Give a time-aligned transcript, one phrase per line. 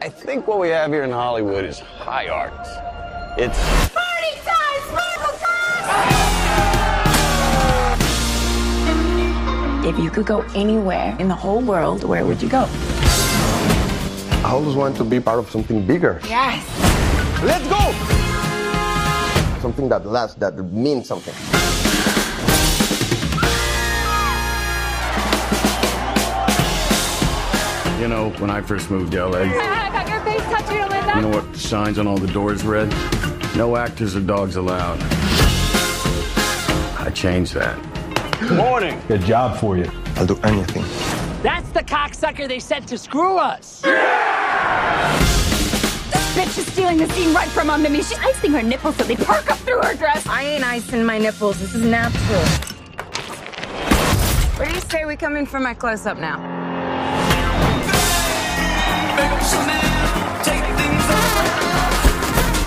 [0.00, 2.52] I think what we have here in Hollywood is high art.
[3.36, 3.58] It's
[3.90, 4.80] Party time!
[4.86, 6.14] Sparkle time!
[9.84, 12.68] If you could go anywhere in the whole world, where would you go?
[14.44, 16.20] I always want to be part of something bigger.
[16.28, 16.62] Yes.
[17.42, 17.92] Let's go!
[19.60, 21.34] Something that lasts, that means something.
[27.98, 31.00] You know, when I first moved to LA, I got your face tattooed on my
[31.00, 31.16] back.
[31.16, 32.88] you know what the signs on all the doors read?
[33.56, 34.98] No actors or dogs allowed.
[37.00, 37.76] I changed that.
[38.38, 39.02] Good morning.
[39.08, 39.90] Good job for you.
[40.14, 40.84] I'll do anything.
[41.42, 43.80] That's the cocksucker they sent to screw us.
[43.82, 43.92] This
[46.36, 47.98] bitch is stealing the scene right from under me.
[48.02, 50.24] She's icing her nipples so they perk up through her dress.
[50.28, 51.58] I ain't icing my nipples.
[51.58, 52.44] This is natural.
[54.56, 56.57] Where do you say we come in for my close up now?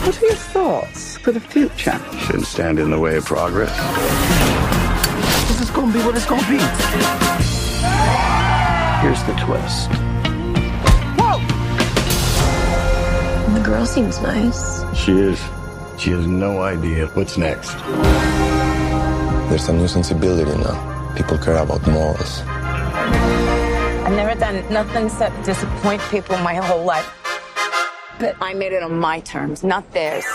[0.03, 1.98] What are your thoughts for the future?
[2.26, 3.72] Shouldn't stand in the way of progress.
[5.48, 6.59] This is gonna be what it's gonna be.
[9.02, 9.89] Here's the twist.
[11.17, 11.39] Whoa!
[13.54, 14.83] The girl seems nice.
[14.95, 15.39] She is.
[15.98, 17.78] She has no idea what's next.
[19.50, 21.14] There's a new sensibility now.
[21.16, 22.44] People care about morals.
[24.12, 27.09] I've never done nothing except disappoint people my whole life.
[28.20, 30.26] But I made it on my terms, not theirs.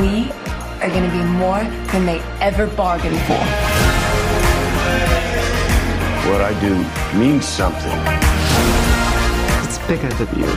[0.00, 0.32] We
[0.82, 1.62] are gonna be more
[1.92, 3.38] than they ever bargained for.
[6.28, 6.74] What I do
[7.16, 8.00] means something.
[9.62, 10.48] It's bigger than you.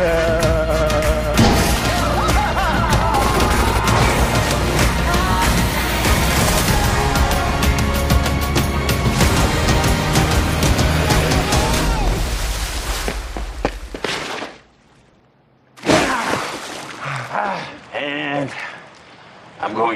[0.00, 0.62] And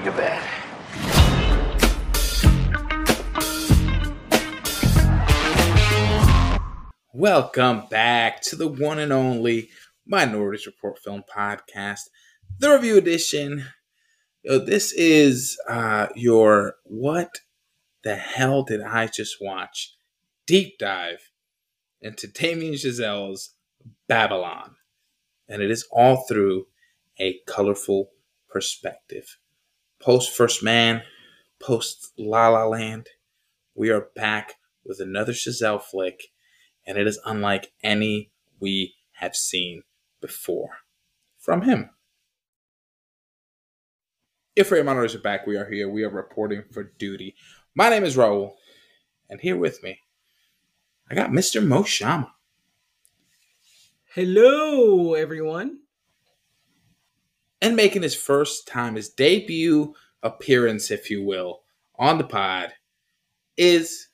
[0.04, 0.42] to bed.
[7.12, 9.70] Welcome back to the one and only
[10.04, 12.00] Minorities Report Film Podcast,
[12.58, 13.66] the review edition.
[14.42, 17.40] Yo, this is uh, your what
[18.02, 19.94] the hell did I just watch?
[20.46, 21.30] Deep dive
[22.00, 23.54] into Damien Chazelle's
[24.08, 24.74] Babylon.
[25.48, 26.66] And it is all through
[27.20, 28.10] a colorful
[28.48, 29.38] perspective.
[30.02, 31.02] Post First Man,
[31.60, 33.10] post La La Land,
[33.72, 34.54] we are back
[34.84, 36.24] with another Chazelle flick
[36.84, 39.82] and it is unlike any we have seen
[40.20, 40.78] before
[41.38, 41.90] from him.
[44.56, 45.88] If Ray monitors are back, we are here.
[45.88, 47.36] We are reporting for duty.
[47.76, 48.54] My name is Raul,
[49.30, 50.00] and here with me,
[51.08, 51.64] I got Mr.
[51.64, 52.34] Mo Shama.
[54.14, 55.81] Hello, everyone.
[57.62, 61.62] And making his first time, his debut appearance, if you will,
[61.96, 62.72] on the pod
[63.56, 64.08] is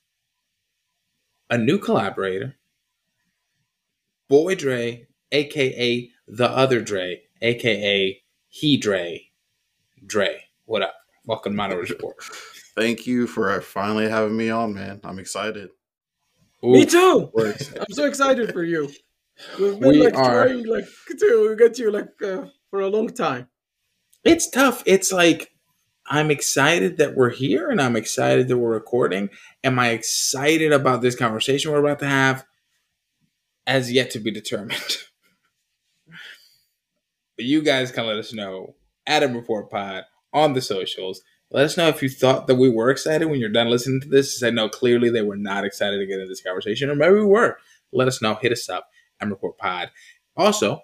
[1.49, 2.57] a new collaborator,
[4.29, 9.31] Boy Dre, aka the other Dre, aka he Dre.
[10.05, 10.95] Dre, what up?
[11.25, 12.17] Welcome to Minority Report.
[12.77, 15.01] Thank you for finally having me on, man.
[15.05, 15.71] I'm excited.
[16.63, 17.31] Me too.
[17.35, 17.73] Works.
[17.75, 18.91] I'm so excited for you.
[19.59, 20.85] We've been We like are- trying like
[21.19, 23.49] to get you like uh, for a long time.
[24.25, 24.83] It's tough.
[24.87, 25.53] It's like
[26.07, 29.31] I'm excited that we're here and I'm excited that we're recording.
[29.63, 32.45] Am I excited about this conversation we're about to have?
[33.67, 34.97] As yet to be determined.
[36.07, 38.75] but you guys can let us know
[39.07, 41.23] at a report pod on the socials.
[41.51, 44.09] Let us know if you thought that we were excited when you're done listening to
[44.09, 44.43] this.
[44.43, 47.25] I know clearly they were not excited to get into this conversation, or maybe we
[47.25, 47.59] were.
[47.91, 48.35] Let us know.
[48.35, 48.89] Hit us up,
[49.21, 49.91] M Report Pod.
[50.37, 50.83] Also,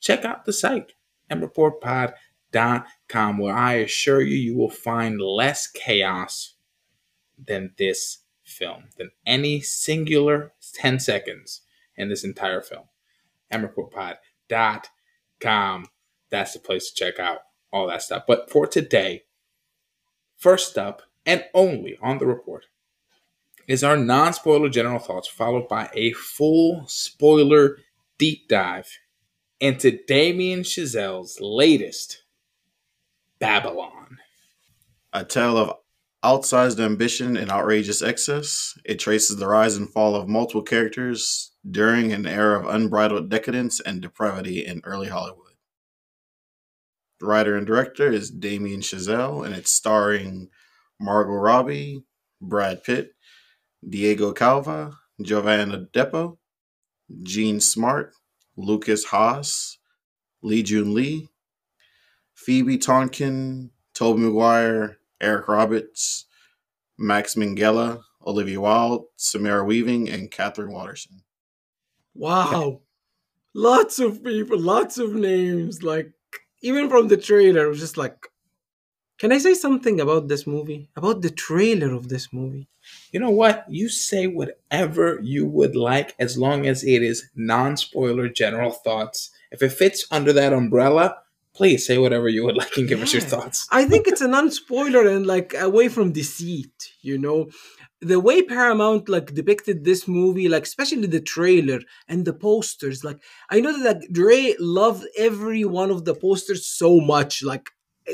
[0.00, 0.94] check out the site,
[1.30, 6.54] mreportpod.com, where I assure you, you will find less chaos
[7.38, 11.60] than this film, than any singular 10 seconds
[11.96, 12.86] in this entire film.
[13.52, 15.86] mreportpod.com.
[16.30, 17.40] That's the place to check out
[17.72, 18.24] all that stuff.
[18.26, 19.24] But for today,
[20.36, 22.66] first up and only on the report
[23.68, 27.78] is our non spoiler general thoughts, followed by a full spoiler
[28.18, 28.98] deep dive
[29.60, 32.24] into Damien Chazelle's latest
[33.38, 34.18] Babylon.
[35.12, 35.74] A tale of
[36.24, 38.78] outsized ambition and outrageous excess.
[38.84, 43.80] It traces the rise and fall of multiple characters during an era of unbridled decadence
[43.80, 45.54] and depravity in early Hollywood.
[47.20, 50.48] The writer and director is Damien Chazelle, and it's starring
[50.98, 52.02] Margot Robbie,
[52.40, 53.12] Brad Pitt,
[53.86, 56.38] Diego Calva, Jovan Adepo,
[57.22, 58.14] Jean Smart,
[58.64, 59.78] Lukas Haas,
[60.42, 61.28] Li Jun Li,
[62.34, 66.26] Phoebe Tonkin, Tobey Maguire, Eric Roberts,
[66.98, 71.22] Max Minghella, Olivia Wilde, Samara Weaving, and Katherine Waterston.
[72.14, 72.80] Wow.
[73.54, 75.82] Lots of people, lots of names.
[75.82, 76.12] Like,
[76.62, 78.26] even from the trailer, it was just like,
[79.18, 80.88] can I say something about this movie?
[80.96, 82.68] About the trailer of this movie?
[83.12, 83.64] You know what?
[83.68, 89.30] You say whatever you would like as long as it is non spoiler general thoughts.
[89.50, 91.16] If it fits under that umbrella,
[91.54, 93.66] please say whatever you would like and give us your thoughts.
[93.70, 97.50] I think it's a non-spoiler and like away from deceit, you know.
[98.00, 103.22] The way Paramount like depicted this movie, like especially the trailer and the posters, like
[103.50, 107.42] I know that like, Dre loved every one of the posters so much.
[107.42, 107.68] Like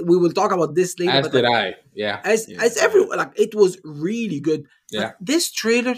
[0.05, 1.13] we will talk about this later.
[1.13, 1.75] As but, did like, I.
[1.95, 2.21] Yeah.
[2.25, 2.63] As Yeah.
[2.63, 4.63] as everyone like it was really good.
[4.93, 5.13] But Yeah.
[5.21, 5.95] this trailer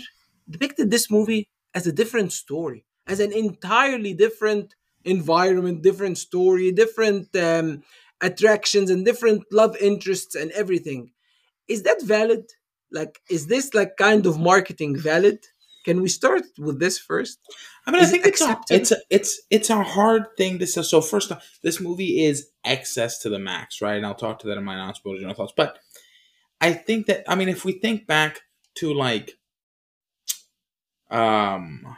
[0.49, 4.75] depicted this movie as a different story, as an entirely different
[5.05, 7.82] environment, different story, different um,
[8.20, 11.12] attractions, and different love interests and everything.
[11.69, 12.44] Is that valid?
[12.90, 15.46] Like, is this like kind of marketing valid?
[15.88, 17.38] Can we start with this first?
[17.87, 20.67] I mean, I think it it's a, it's a it's it's a hard thing to
[20.67, 20.82] say.
[20.82, 23.96] So first off, this movie is excess to the max, right?
[23.96, 25.55] And I'll talk to that in my non-spoiler thoughts.
[25.56, 25.79] But
[26.61, 28.40] I think that I mean, if we think back
[28.75, 29.38] to like
[31.11, 31.96] um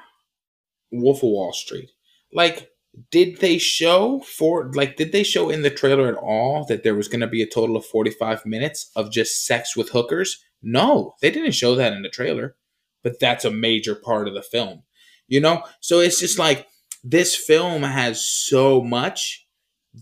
[0.92, 1.90] Wolf of Wall Street,
[2.32, 2.70] like
[3.10, 6.94] did they show for like did they show in the trailer at all that there
[6.94, 10.44] was going to be a total of 45 minutes of just sex with hookers?
[10.62, 12.54] No, they didn't show that in the trailer,
[13.02, 14.82] but that's a major part of the film
[15.28, 16.66] you know so it's just like
[17.04, 19.46] this film has so much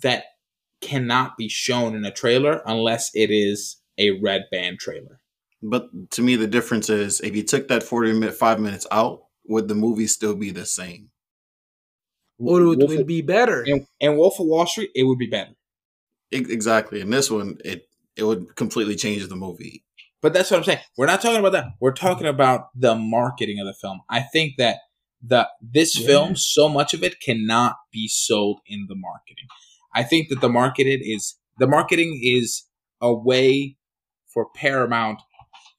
[0.03, 0.25] that
[0.81, 5.21] cannot be shown in a trailer unless it is a red band trailer
[5.63, 9.75] But to me, the difference is if you took that 45 minutes out, would the
[9.75, 11.11] movie still be the same?
[12.39, 13.63] Or it Wolf will of- be better?
[13.67, 15.55] and, and wolf of wall street it would be better
[16.31, 17.01] Exactly.
[17.01, 19.85] In this one, it it would completely change the movie.
[20.23, 20.81] But that's what i'm saying.
[20.97, 21.67] We're not talking about that.
[21.81, 22.35] We're talking mm-hmm.
[22.35, 24.01] about the marketing of the film.
[24.09, 24.79] I think that
[25.23, 26.07] the this Yeah.
[26.07, 29.47] film so much of it cannot be sold in the marketing.
[29.95, 32.65] I think that the marketed is the marketing is
[33.01, 33.77] a way
[34.27, 35.21] for paramount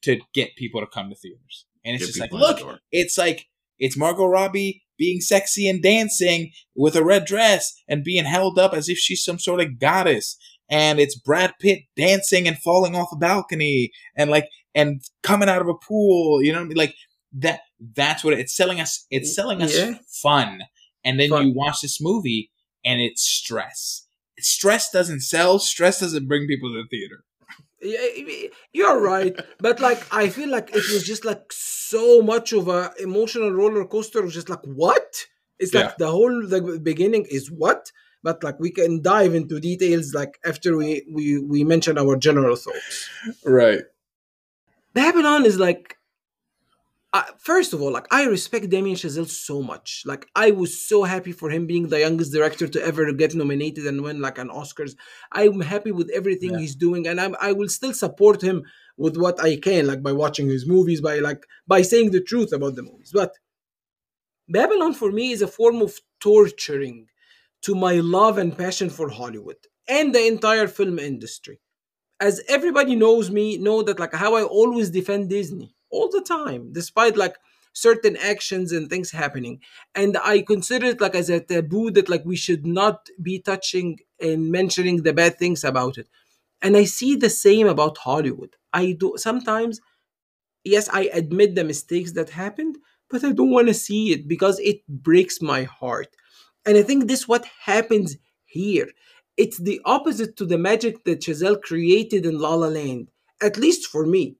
[0.01, 1.65] to get people to come to theaters.
[1.85, 3.47] And it's Get just like people in the look it's like
[3.77, 8.73] it's margot robbie being sexy and dancing with a red dress and being held up
[8.73, 10.37] as if she's some sort of goddess
[10.69, 14.45] and it's brad pitt dancing and falling off a balcony and like
[14.75, 16.95] and coming out of a pool you know what i mean like
[17.33, 17.61] that
[17.95, 19.95] that's what it's selling us it's selling us Yeah.
[20.21, 20.61] fun
[21.03, 21.47] and then Fun.
[21.47, 22.51] you watch this movie
[22.85, 24.07] and it's stress
[24.39, 27.23] stress doesn't sell stress doesn't bring people to the theater
[27.81, 32.67] Yeah, You're right, but like I feel like it was just like so much of
[32.67, 34.19] a emotional roller coaster.
[34.19, 35.09] It was just like what?
[35.59, 37.81] It's like the whole the beginning is what,
[38.23, 42.55] but like we can dive into details like after we we we mention our general
[42.55, 43.09] thoughts.
[43.45, 43.81] right
[44.93, 45.95] Babylon is like.
[47.11, 50.03] Uh, first of all, like I respect Damien Chazelle so much.
[50.05, 53.87] Like I was so happy for him being the youngest director to ever get nominated
[53.87, 54.95] and win like an Oscars.
[55.31, 56.59] I'm happy with everything Yeah.
[56.59, 58.61] he's doing, and I'm I will still support him
[58.95, 62.51] with what I can, like by watching his movies, by like by saying the truth
[62.53, 63.09] about the movies.
[63.11, 63.33] But
[64.47, 67.07] Babylon for me is a form of torturing
[67.63, 71.59] to my love and passion for Hollywood and the entire film industry.
[72.19, 76.71] As everybody knows me, know that like how I always defend Disney all the time,
[76.73, 77.35] despite like
[77.73, 79.59] certain actions and things happening.
[79.95, 83.99] And I consider it like as a taboo that like we should not be touching
[84.21, 86.07] and mentioning the bad things about it.
[86.61, 88.55] And I see the same about Hollywood.
[88.73, 89.81] I do sometimes
[90.63, 92.77] yes, I admit the mistakes that happened,
[93.09, 96.15] but I don't want to see it because it breaks my heart.
[96.65, 98.89] And I think this what happens here.
[99.37, 103.09] It's the opposite to the magic that Chazelle created in La La Land,
[103.41, 104.35] at least for me.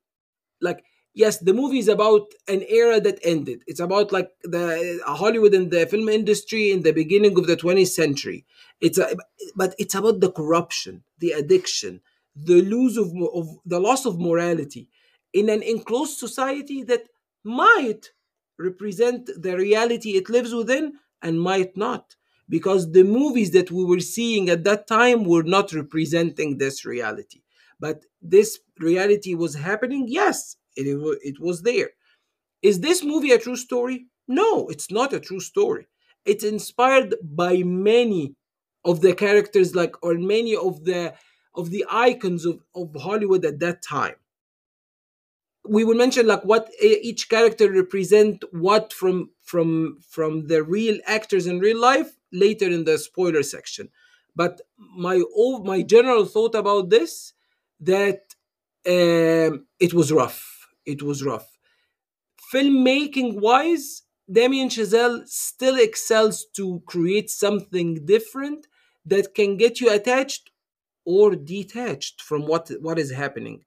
[0.62, 0.84] Like,
[1.14, 3.64] yes, the movie is about an era that ended.
[3.66, 7.56] It's about like the uh, Hollywood and the film industry in the beginning of the
[7.56, 8.46] 20th century.
[8.82, 9.16] It's a,
[9.56, 12.02] but it's about the corruption, the addiction,
[12.36, 14.90] the lose of, of the loss of morality
[15.34, 17.08] in an enclosed society that
[17.44, 18.12] might
[18.58, 22.16] represent the reality it lives within and might not
[22.50, 27.42] because the movies that we were seeing at that time were not representing this reality.
[27.80, 30.88] But this reality was happening yes it,
[31.24, 31.90] it was there.
[32.62, 34.08] Is this movie a true story?
[34.28, 35.88] No it's not a true story.
[36.26, 38.36] It's inspired by many
[38.86, 41.14] of the characters like or many of the
[41.56, 44.16] of the icons of, of hollywood at that time.
[45.68, 49.72] We will mention like what e- each character represent what from from
[50.16, 53.86] from the real actors in real life later in the spoiler section.
[54.42, 54.62] But
[55.06, 55.18] my
[55.72, 57.34] my general thought about this
[57.92, 58.22] that
[58.96, 59.54] um,
[59.86, 60.42] it was rough.
[60.86, 61.50] It was rough.
[62.54, 68.68] Filmmaking wise damien chazelle still excels to create something different
[69.06, 70.52] that can get you attached
[71.06, 73.64] or detached from what what is happening.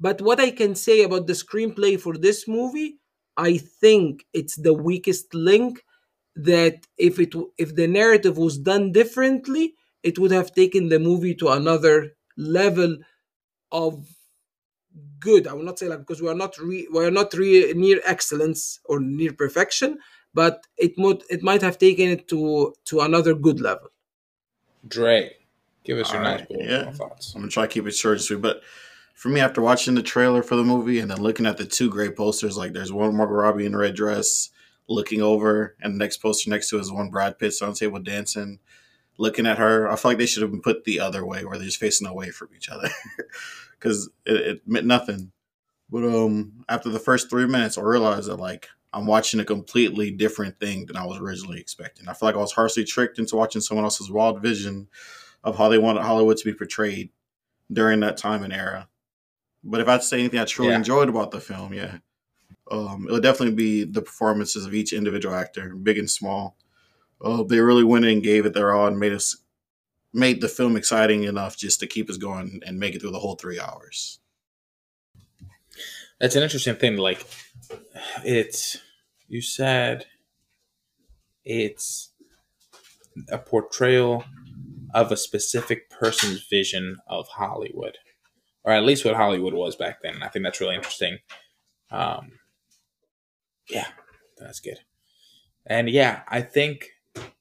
[0.00, 2.98] But what I can say about the screenplay for this movie,
[3.36, 5.84] I think it's the weakest link.
[6.36, 11.34] That if it if the narrative was done differently, it would have taken the movie
[11.36, 12.96] to another level
[13.70, 14.08] of
[15.20, 15.46] good.
[15.46, 18.00] I will not say like because we are not re, we are not re, near
[18.04, 19.98] excellence or near perfection,
[20.34, 23.88] but it might it might have taken it to to another good level.
[24.86, 25.36] Dre,
[25.84, 26.90] give us your All nice right, bullet yeah.
[26.92, 27.34] thoughts.
[27.34, 28.62] I'm gonna try to keep it short and sweet, but
[29.14, 31.88] for me, after watching the trailer for the movie and then looking at the two
[31.88, 34.50] great posters, like there's one Margot Robbie in a red dress
[34.88, 38.00] looking over, and the next poster next to it is one Brad Pitt on table
[38.00, 38.58] dancing,
[39.16, 39.90] looking at her.
[39.90, 42.06] I feel like they should have been put the other way, where they're just facing
[42.06, 42.90] away from each other,
[43.78, 45.30] because it, it meant nothing.
[45.88, 50.10] But um, after the first three minutes, I realized that like I'm watching a completely
[50.10, 52.08] different thing than I was originally expecting.
[52.08, 54.88] I feel like I was harshly tricked into watching someone else's wild vision
[55.44, 57.10] of how they wanted Hollywood to be portrayed
[57.72, 58.88] during that time and era.
[59.64, 60.78] But if I say anything I truly Yeah.
[60.78, 61.98] enjoyed about the film, yeah,
[62.70, 66.56] um, it would definitely be the performances of each individual actor, big and small.
[67.20, 69.36] Uh, they really went in and gave it their all and made us
[70.12, 73.18] made the film exciting enough just to keep us going and make it through the
[73.18, 74.20] whole three hours.
[76.20, 76.96] That's an interesting thing.
[76.96, 77.26] Like,
[78.24, 78.78] it's
[79.26, 80.06] you said
[81.44, 82.10] it's
[83.28, 84.24] a portrayal
[84.94, 87.98] of a specific person's vision of Hollywood,
[88.64, 90.22] or at least what Hollywood was back then.
[90.22, 91.18] I think that's really interesting.
[91.90, 92.32] Um,
[93.68, 93.88] yeah,
[94.38, 94.78] that's good.
[95.66, 96.88] And yeah, I think,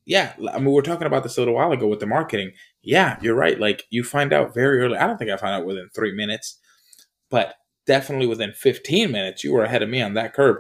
[0.06, 2.51] yeah, I mean, we were talking about this a little while ago with the marketing.
[2.82, 3.60] Yeah, you're right.
[3.60, 4.98] Like, you find out very early.
[4.98, 6.60] I don't think I found out within three minutes,
[7.30, 10.58] but definitely within 15 minutes, you were ahead of me on that curve.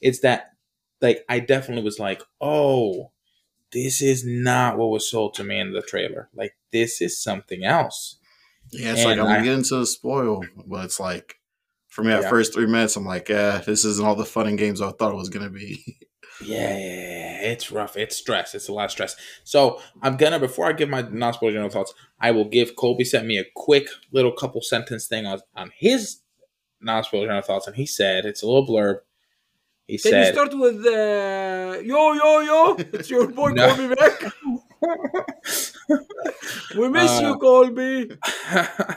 [0.00, 0.50] It's that,
[1.00, 3.12] like, I definitely was like, oh,
[3.72, 6.28] this is not what was sold to me in the trailer.
[6.34, 8.18] Like, this is something else.
[8.74, 11.36] Yeah, it's And like I'm I- getting to the spoil, but it's like
[11.88, 12.28] for me, at Yeah.
[12.30, 15.12] first three minutes, I'm like, yeah, this isn't all the fun and games I thought
[15.12, 15.82] it was gonna be.
[16.44, 17.96] Yeah, yeah, yeah, it's rough.
[17.96, 18.56] It's stress.
[18.56, 19.14] It's a lot of stress.
[19.44, 23.24] So I'm gonna before I give my non-spoiler general thoughts, I will give Colby sent
[23.24, 26.18] me a quick little couple sentence thing on on his
[26.80, 28.96] non-spoiler general thoughts, and he said it's a little blurb.
[29.86, 32.74] He Can said, you start with uh, yo yo yo?
[32.94, 33.68] It's your boy No.
[33.72, 34.20] Colby back.
[36.76, 38.10] we miss Uh, you, Colby.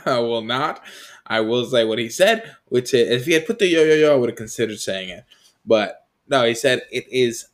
[0.05, 0.83] I will not.
[1.25, 3.95] I will say what he said, which is, if he had put the yo yo
[3.95, 5.25] yo, I would have considered saying it.
[5.65, 7.47] But no, he said it is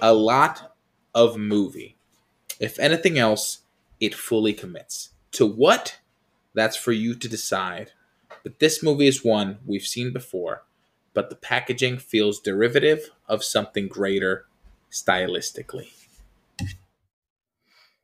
[0.00, 0.74] a lot
[1.14, 1.96] of movie.
[2.58, 3.60] If anything else,
[4.00, 5.10] it fully commits.
[5.32, 5.98] To what?
[6.54, 7.92] That's for you to decide.
[8.42, 10.64] But this movie is one we've seen before,
[11.14, 14.46] but the packaging feels derivative of something greater
[14.90, 15.88] stylistically.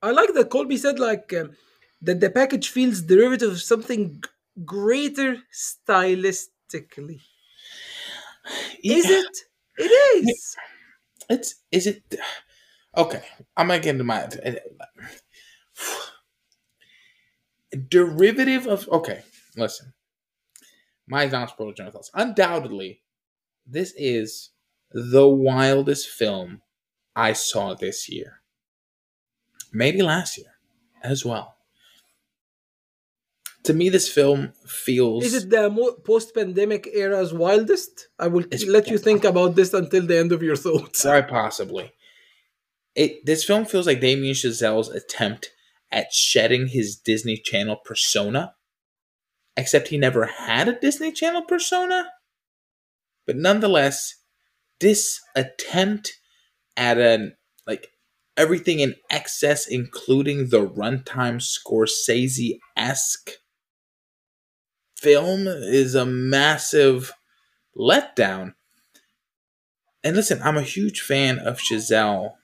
[0.02, 1.57] I like that Colby said like um,
[2.02, 4.23] that the package feels derivative of something
[4.64, 7.21] greater stylistically.
[8.83, 9.37] Is it?
[9.78, 9.90] It
[10.25, 10.57] is.
[11.31, 12.02] It's is it
[12.97, 13.23] okay?
[13.57, 14.28] I'm gonna get into my
[17.88, 19.23] derivative of okay.
[19.57, 19.93] Listen,
[21.07, 22.11] my non-spoiler general thoughts.
[22.14, 23.02] Undoubtedly,
[23.67, 24.50] this is
[24.93, 26.62] the wildest film
[27.17, 28.43] I saw this year.
[29.72, 30.54] Maybe last year
[31.02, 31.56] as well.
[33.64, 35.25] To me, this film feels.
[35.25, 38.08] Is it the mo- post-pandemic era's wildest?
[38.18, 41.02] I will let you think about this until the end of your thoughts.
[41.02, 41.92] Quite possibly.
[42.94, 45.50] It this film feels like Damien Chazelle's attempt
[45.92, 48.54] at shedding his Disney Channel persona,
[49.56, 52.10] except he never had a Disney Channel persona.
[53.26, 54.14] But nonetheless,
[54.80, 56.18] this attempt
[56.76, 57.88] at an like
[58.38, 63.33] everything in excess, including the runtime Scorsese esque
[64.97, 67.12] film, is a massive
[67.76, 68.54] letdown.
[70.02, 72.35] And listen, I'm a huge fan of Chazelle,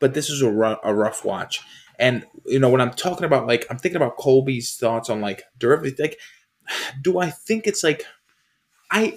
[0.00, 1.60] but this is a rough, watch.
[1.98, 5.44] And you know, when I'm talking about like, I'm thinking about Colby's thoughts on like.
[5.60, 6.18] Like,
[7.02, 8.04] do I think it's like,
[8.90, 9.16] I,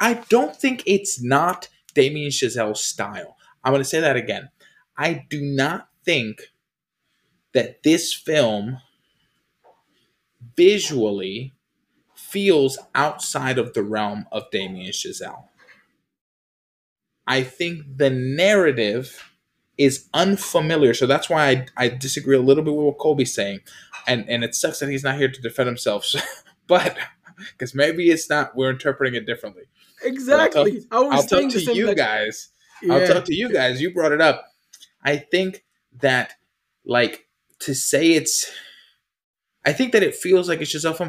[0.00, 3.36] I don't think it's not Damien Chazelle's style.
[3.64, 4.50] I'm going to say that again.
[4.96, 6.42] I do not think
[7.52, 8.78] that this film
[10.56, 11.52] visually
[12.14, 15.44] feels outside of the realm of Damien Chazelle.
[17.26, 19.30] I think the narrative
[19.78, 20.94] is unfamiliar.
[20.94, 23.60] So that's why I, I disagree a little bit with what Colby's saying.
[24.06, 26.04] And and it sucks that he's not here to defend himself.
[26.04, 26.20] So,
[26.66, 26.96] but
[27.52, 29.64] because maybe it's not, we're interpreting it differently.
[30.02, 30.84] Exactly.
[30.90, 32.48] I'll, I was I'll talk saying to the same, you like- guys.
[32.88, 33.80] I'll talk to you guys.
[33.80, 34.44] You brought it up.
[35.02, 35.64] I think
[36.00, 36.34] that,
[36.84, 37.26] like,
[37.60, 38.50] to say it's,
[39.64, 41.00] I think that it feels like it's just off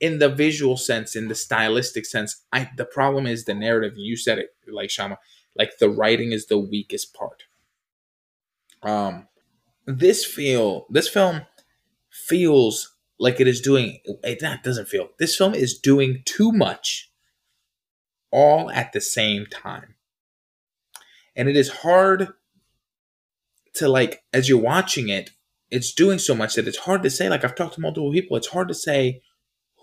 [0.00, 2.44] in the visual sense, in the stylistic sense.
[2.52, 3.94] I the problem is the narrative.
[3.96, 5.18] You said it, like Shama,
[5.56, 7.44] like the writing is the weakest part.
[8.82, 9.28] Um,
[9.86, 11.42] this feel this film
[12.10, 13.98] feels like it is doing.
[14.22, 15.08] It not doesn't feel.
[15.18, 17.10] This film is doing too much,
[18.30, 19.95] all at the same time
[21.36, 22.28] and it is hard
[23.74, 25.30] to like as you're watching it
[25.70, 28.36] it's doing so much that it's hard to say like i've talked to multiple people
[28.36, 29.20] it's hard to say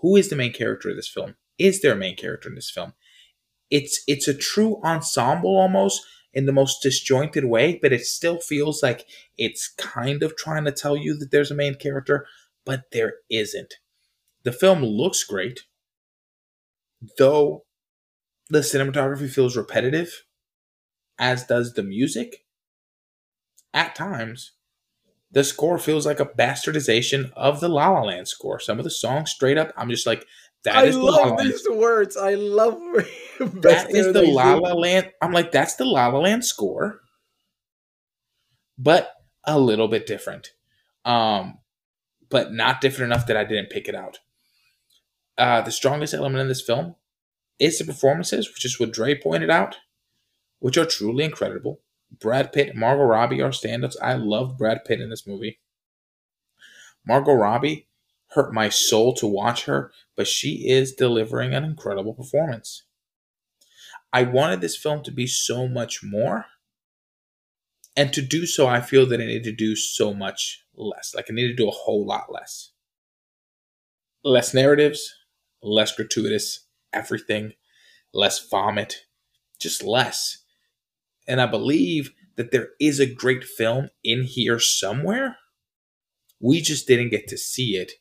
[0.04, 1.36] who is the main character of this film?
[1.58, 2.94] Is there a main character in this film?
[3.72, 8.84] It's it's a true ensemble almost in the most disjointed way but it still feels
[8.84, 9.06] like
[9.38, 12.28] it's kind of trying to tell you that there's a main character
[12.66, 13.76] but there isn't.
[14.44, 15.62] The film looks great
[17.18, 17.64] though
[18.50, 20.24] the cinematography feels repetitive
[21.20, 22.46] as does the music.
[23.74, 24.52] At times,
[25.32, 28.60] the score feels like a bastardization of the La La Land score.
[28.60, 30.26] Some of the songs, straight up, I'm just like,
[30.64, 31.50] that I is the La La love Land.
[31.52, 32.16] these words.
[32.16, 32.80] I love
[33.40, 35.12] That is the La La Land.
[35.22, 37.02] I'm like, that's the La La Land score,
[38.78, 39.12] but
[39.46, 40.50] a little bit different.
[41.04, 41.58] Um,
[42.30, 44.20] but not different enough that I didn't pick it out.
[45.38, 46.96] Uh, the strongest element in this film
[47.60, 49.78] is the performances, which is what Dre pointed out,
[50.64, 51.82] which are truly incredible.
[52.22, 53.98] Brad Pitt, Margot Robbie are standouts.
[54.02, 55.60] I loved Brad Pitt in this movie.
[57.06, 57.90] Margot Robbie
[58.30, 62.84] hurt my soul to watch her, but she is delivering an incredible performance.
[64.14, 66.46] I wanted this film to be so much more.
[67.98, 71.14] And to do so, I feel that I need to do so much less.
[71.14, 72.72] Like I need to do a whole lot less.
[74.24, 75.14] Less narratives,
[75.62, 77.52] less gratuitous everything,
[78.14, 79.08] less vomit,
[79.60, 80.43] just less.
[81.28, 85.38] And I believe that there is a great film in here somewhere.
[86.40, 87.94] We just didn't get to see it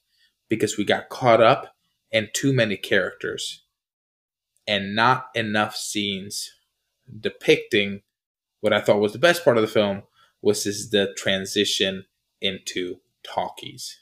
[0.48, 1.74] because we got caught up
[2.10, 3.64] in too many characters
[4.66, 6.50] and not enough scenes
[7.20, 8.02] depicting
[8.60, 10.02] what I thought was the best part of the film,
[10.40, 12.06] which is the transition
[12.40, 13.98] into talkies.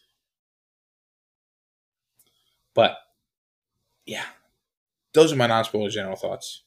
[2.74, 2.96] But
[4.06, 4.24] yeah,
[5.14, 6.62] those are my non-spoiler general thoughts.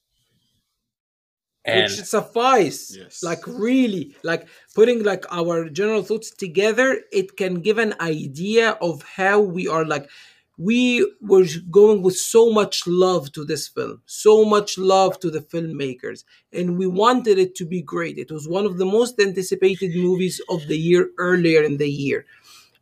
[1.65, 3.23] And which suffice Yes.
[3.23, 9.01] like really like putting like our general thoughts together it can give an idea of
[9.15, 10.09] how we are like
[10.57, 15.39] we were going with so much love to this film so much love to the
[15.39, 19.91] filmmakers and we wanted it to be great it was one of the most anticipated
[19.95, 22.25] movies of the year earlier in the year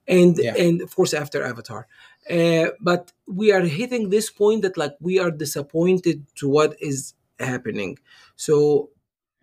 [0.08, 0.56] and Yeah.
[0.58, 1.88] and of course after avatar
[2.30, 7.14] uh, but we are hitting this point that like we are disappointed to what is
[7.44, 7.98] happening
[8.36, 8.90] so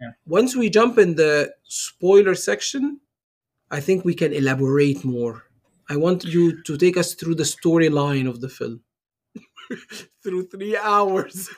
[0.00, 0.12] Yeah.
[0.26, 3.00] once we jump in the spoiler section
[3.70, 5.36] i think we can elaborate more
[5.90, 8.80] i want you to take us through the storyline of the film
[10.22, 11.50] through three hours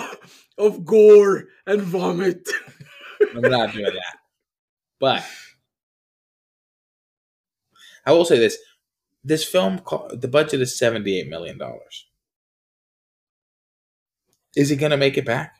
[0.58, 2.48] of gore and vomit
[3.34, 4.16] I'm not doing that.
[5.00, 5.24] But
[8.04, 8.58] I will say this:
[9.24, 9.80] this film,
[10.12, 12.06] the budget is seventy-eight million dollars.
[14.56, 15.54] Is he gonna make it back?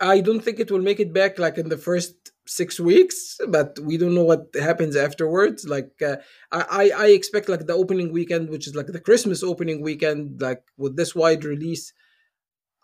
[0.00, 2.14] I don't think it will make it back like in the first
[2.46, 5.66] six weeks, but we don't know what happens afterwards.
[5.68, 6.16] Like uh,
[6.52, 10.62] I, I expect like the opening weekend, which is like the Christmas opening weekend, like
[10.76, 11.92] with this wide release,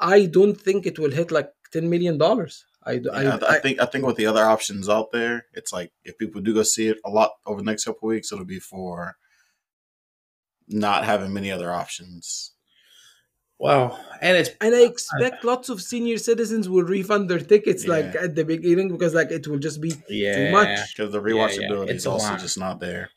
[0.01, 2.65] I don't think it will hit like ten million dollars.
[2.87, 5.93] I- Yeah, I, I- think I think with the other options out there, it's like
[6.05, 8.59] if people do go see it a lot over the next couple weeks, it'll be
[8.61, 9.17] for
[10.69, 12.54] not having many other options.
[13.65, 18.15] Well, and it's and I expect lots of senior citizens will refund their tickets like
[18.15, 20.95] at the beginning because like it will just be yeah, too much.
[20.95, 22.41] Because the Yeah, yeah, rewatchability it's is a also lot.
[22.41, 23.09] just not there.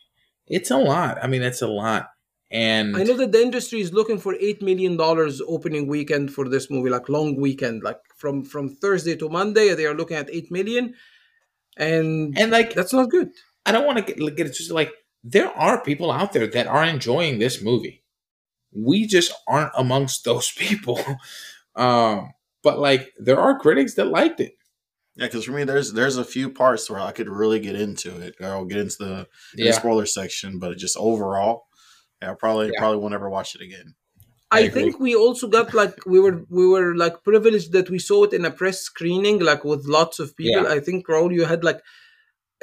[0.48, 1.22] It's a lot.
[1.22, 2.12] I mean, it's a lot.
[2.50, 6.48] And I know that the industry is looking for eight million dollars opening weekend for
[6.48, 9.74] this movie, like long weekend, like from from Thursday to Monday.
[9.74, 10.94] They are looking at eight million,
[11.76, 13.32] and and like that's not good.
[13.66, 14.94] I don't want to get get it just like
[15.26, 18.06] there are people out there that are enjoying this movie.
[18.72, 21.00] We just aren't amongst those people.
[21.76, 22.32] um,
[22.64, 24.54] but like there are critics that liked it.
[25.16, 28.20] Yeah, because for me, there's there's a few parts where I could really get into
[28.22, 28.36] it.
[28.42, 29.14] I'll get into the,
[29.58, 29.72] in the Yeah.
[29.72, 31.64] spoiler section, but just overall,
[32.22, 32.80] Yeah, I probably Yeah.
[32.80, 33.96] probably won't ever watch it again.
[34.50, 38.00] I I, think we also got like we were we were like privileged that we
[38.00, 40.64] saw it in a press screening like with lots of people.
[40.64, 40.74] Yeah.
[40.76, 41.82] I think Raul, you had like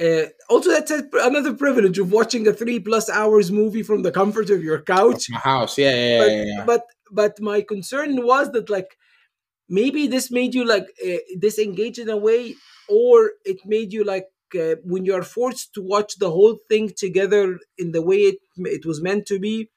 [0.00, 4.10] uh, also that's a, another privilege of watching a three plus hours movie from the
[4.10, 5.30] comfort of your couch.
[5.30, 5.78] My house.
[5.78, 6.64] Yeah, yeah, But, yeah, yeah, yeah.
[6.64, 8.96] but but my concern was that like
[9.68, 12.54] maybe this made you like uh, disengage in a way,
[12.88, 14.28] or it made you like
[14.58, 18.38] uh, when you are forced to watch the whole thing together in the way it
[18.58, 19.68] it was meant to be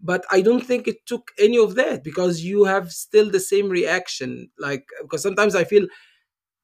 [0.00, 3.68] but i don't think it took any of that because you have still the same
[3.68, 5.86] reaction like because sometimes i feel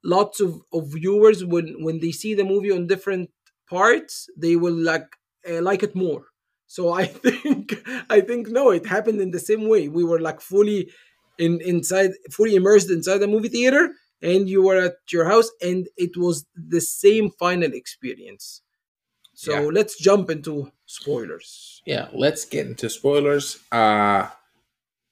[0.05, 3.31] lots of, of viewers when when they see the movie on different
[3.69, 5.07] parts they will like
[5.49, 6.27] uh, like it more
[6.67, 7.75] so i think
[8.11, 10.91] i think no it happened in the same way we were like fully
[11.39, 13.91] in inside fully immersed inside the movie theater
[14.23, 18.63] and you were at your house and it was the same final experience
[19.35, 19.71] so Yeah.
[19.73, 23.59] let's jump into spoilers yeah, let's get into spoilers.
[23.73, 24.29] Uh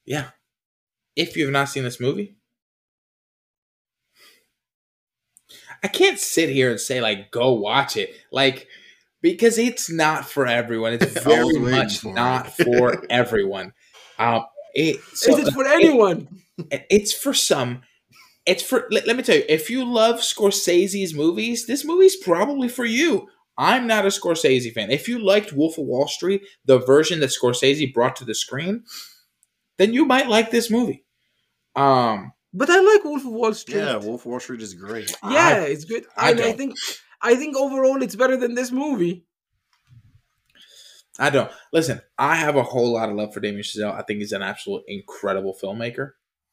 [0.07, 0.31] yeah.
[1.17, 2.38] If you've not seen this movie,
[5.83, 8.15] I can't sit here and say like go watch it.
[8.33, 8.67] Like
[9.23, 10.95] because it's not for everyone.
[10.95, 12.15] It's very much for it.
[12.15, 13.73] not for everyone.
[14.19, 14.43] Um
[14.75, 16.29] it, so is it for anyone
[16.71, 17.83] it- it's for some
[18.47, 22.69] it's for let, let me tell you if you love scorsese's movies this movie's probably
[22.69, 26.79] for you i'm not a scorsese fan if you liked wolf of wall street the
[26.79, 28.85] version that scorsese brought to the screen
[29.79, 31.05] then you might like this movie
[31.75, 35.11] um but i like wolf of wall street Yeah, Wolf of Wall Street is great.
[35.23, 36.75] yeah I- it's good I I, I think
[37.23, 39.25] i think overall it's better than this movie
[41.19, 44.21] i don't listen i have a whole lot of love for damien chazelle i think
[44.21, 46.13] he's an absolute incredible filmmaker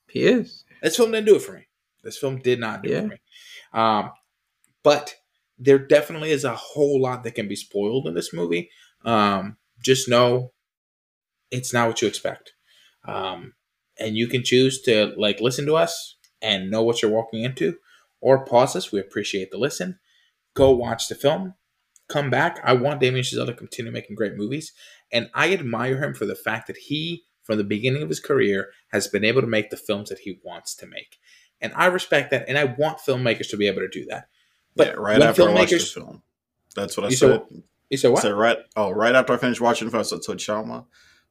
[0.09, 1.67] he is This film didn't do it for me.
[2.03, 3.17] This film did not do it for me.
[3.73, 4.11] Um,
[4.83, 5.15] but
[5.57, 8.69] there definitely is a whole lot that can be spoiled in this movie.
[9.03, 10.51] Um, just know
[11.49, 12.53] it's not what you expect.
[13.03, 13.55] Um,
[13.99, 17.77] and you can choose to like listen to us and know what you're walking into,
[18.21, 18.91] or pause us.
[18.91, 19.99] We appreciate the listen.
[20.53, 21.55] Go watch the film.
[22.07, 22.59] Come back.
[22.63, 24.73] I want Damien Chazelle to continue making great movies,
[25.11, 28.69] and I admire him for the fact that he, from the beginning of his career,
[28.91, 31.17] has been able to make the films that he wants to make.
[31.61, 34.27] And I respect that, and I want filmmakers to be able to do that.
[34.75, 36.21] But yeah, right after I watched the film.
[36.75, 37.41] That's what I said.
[37.49, 38.21] said You said I what?
[38.21, 38.57] said right.
[38.75, 40.85] Oh, right after I finished watching the film, I said to Chama,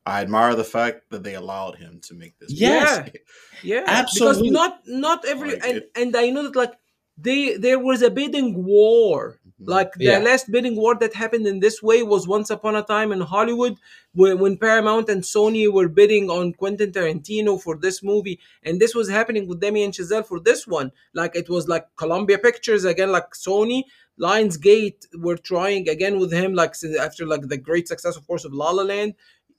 [0.07, 2.51] I admire the fact that they allowed him to make this.
[2.51, 3.19] Movie.
[3.62, 4.51] yeah Absolutely.
[4.51, 6.75] because not not every Like and, it- and i know that like
[7.27, 9.69] they there was a bidding war Mhm.
[9.77, 10.19] like the Yeah.
[10.29, 13.75] last bidding war that happened in this way was once upon a time in hollywood
[14.21, 18.95] when, when paramount and sony were bidding on quentin tarantino for this movie and this
[18.99, 20.88] was happening with damien chazelle for this one
[21.21, 23.81] like it was like columbia pictures again like sony
[24.29, 28.53] lionsgate were trying again with him like after like the great success of course of
[28.53, 29.14] la la land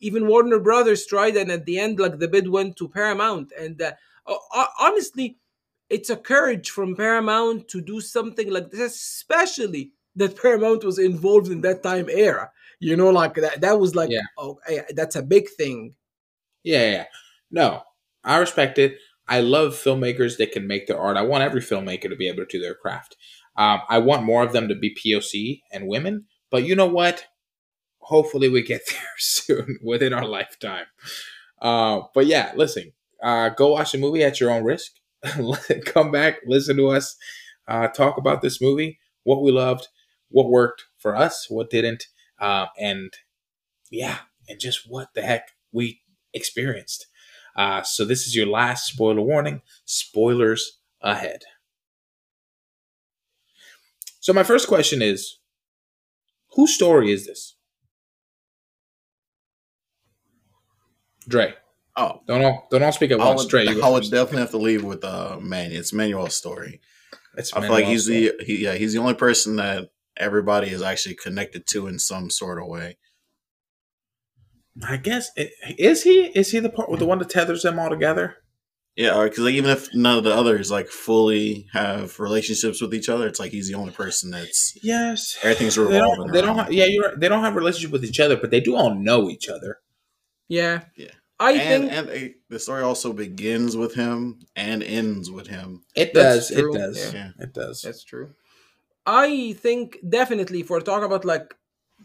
[0.08, 3.82] even warner brothers tried and at the end like the bid went to paramount and
[3.82, 3.92] uh,
[4.80, 5.38] honestly
[5.90, 11.52] it's a courage from Paramount to do something like this, especially that Paramount was involved
[11.52, 12.52] in that time era.
[12.80, 13.62] You know, like that.
[13.62, 14.22] That was like, Yeah.
[14.38, 14.60] oh,
[14.96, 15.96] that's a big thing.
[16.64, 17.06] Yeah, yeah, yeah.
[17.52, 17.82] No,
[18.24, 18.98] I respect it.
[19.28, 21.18] I love filmmakers that can make their art.
[21.18, 23.16] I want every filmmaker to be able to do their craft.
[23.56, 26.26] Um, I want more of them to be POC and women.
[26.52, 27.26] But you know what?
[28.06, 30.86] Hopefully, we get there soon within our lifetime.
[31.62, 32.92] Uh, but yeah, listen,
[33.24, 34.92] uh, go watch the movie at your own risk.
[35.86, 37.16] Come back, listen to us,
[37.68, 39.88] uh, talk about this movie, what we loved,
[40.30, 42.06] what worked for us, what didn't,
[42.40, 43.12] uh, and
[43.90, 46.02] yeah, and just what the heck we
[46.34, 47.08] experienced.
[47.56, 49.62] Uh, so this is your last spoiler warning.
[49.86, 51.44] Spoilers ahead.
[54.20, 55.40] So my first question is,
[56.56, 57.56] whose story is this?
[61.28, 61.54] Dre.
[61.98, 63.44] Oh, Don't all don't all speak at I once.
[63.44, 64.12] would, Dre, you I would first.
[64.12, 65.80] definitely have to leave with uh, Manuel.
[65.80, 66.82] It's Manuel's story.
[67.38, 68.32] It's I feel like he's story.
[68.38, 72.30] the he, yeah he's the only person that everybody is actually connected to in some
[72.30, 72.98] sort of way.
[74.88, 77.80] I guess i- is he is he the part with the one that tethers them
[77.80, 78.38] all together?
[78.98, 83.10] Yeah, because like, even if none of the others like fully have relationships with each
[83.10, 86.32] other, it's like he's the only person that's Yes, Everything's They revolving don't.
[86.32, 87.10] They don't have, yeah, you're.
[87.10, 87.20] right.
[87.20, 89.80] They don't have relationship with each other, but they do all know each other.
[90.48, 90.84] Yeah.
[90.96, 91.12] Yeah.
[91.40, 95.82] I and think and uh, the story also begins with him and ends with him.
[95.96, 96.58] It That's does.
[96.58, 97.14] true, It does.
[97.14, 97.30] yeah.
[97.40, 97.82] It does.
[97.82, 98.30] that's true.
[99.06, 101.54] I think definitely if we're talking about like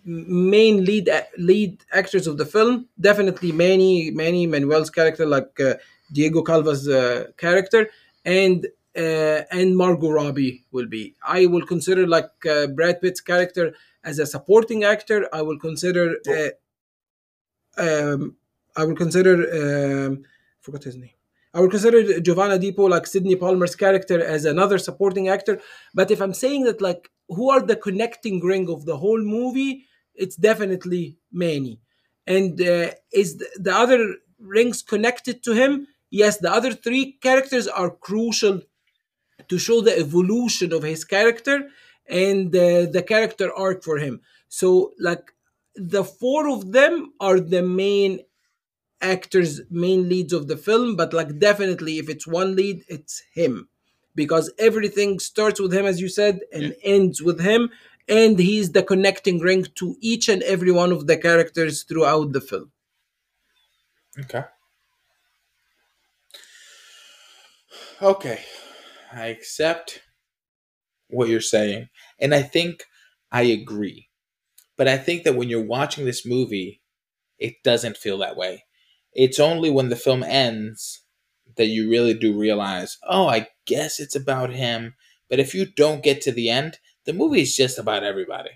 [0.04, 5.74] main lead lead actors of the film, definitely Manny Manny Manuel's character, like uh,
[6.12, 7.88] Diego Calva's uh, character,
[8.24, 11.14] and uh, and Margot Robbie will be.
[11.26, 13.74] I will consider like uh, Brad Pitt's character
[14.04, 15.28] as a supporting actor.
[15.32, 16.16] I will consider.
[16.28, 16.48] Uh,
[17.78, 18.36] um,
[18.76, 19.34] I would consider
[20.06, 20.24] um,
[20.60, 21.10] forgot his name.
[21.52, 25.60] I would consider Jovan Adepo like Sidney Palmer's character as another supporting actor.
[25.92, 29.86] But if I'm saying that like who are the connecting ring of the whole movie,
[30.14, 31.80] it's definitely Manny.
[32.26, 35.88] And uh, is the, the other rings connected to him?
[36.10, 38.62] Yes, the other three characters are crucial
[39.48, 41.68] to show the evolution of his character
[42.08, 44.20] and uh, the character arc for him.
[44.48, 45.32] So like
[45.74, 48.20] the four of them are the main
[49.00, 53.68] actors main leads of the film but like definitely if it's one lead it's him.
[54.14, 56.72] Because everything starts with him as you said and yeah.
[56.82, 57.70] ends with him
[58.08, 62.40] and he's the connecting ring to each and every one of the characters throughout the
[62.40, 62.72] film.
[64.18, 64.44] Okay.
[68.02, 68.40] Okay.
[69.12, 70.02] I accept
[71.12, 72.84] what you're saying and i think
[73.32, 74.08] i agree
[74.80, 76.80] but i think that when you're watching this movie
[77.38, 78.64] it doesn't feel that way
[79.12, 81.02] it's only when the film ends
[81.56, 84.94] that you really do realize, oh, I guess it's about him.
[85.28, 88.50] But if you don't get to the end, the movie is just about everybody.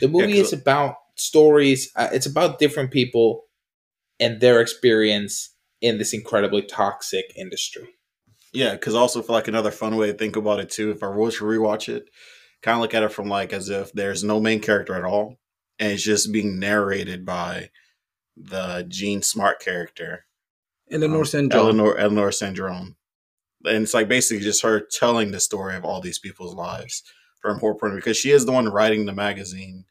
[0.00, 1.90] The movie yeah, is about stories.
[1.96, 3.44] Uh, it's about different people
[4.20, 7.88] and their experience in this incredibly toxic industry.
[8.52, 11.08] Yeah, because also for like another fun way to think about it too, if I
[11.08, 12.08] were to rewatch it,
[12.60, 15.38] kind of look at it from like as if there's no main character at all,
[15.82, 17.70] and it's just being narrated by
[18.36, 20.26] the Jean Smart character,
[20.88, 21.52] Eleanor um, St.
[21.52, 22.94] Eleanor Eleanor Sandrone,
[23.64, 27.02] and it's like basically just her telling the story of all these people's lives
[27.40, 29.84] for important because she is the one writing the magazine.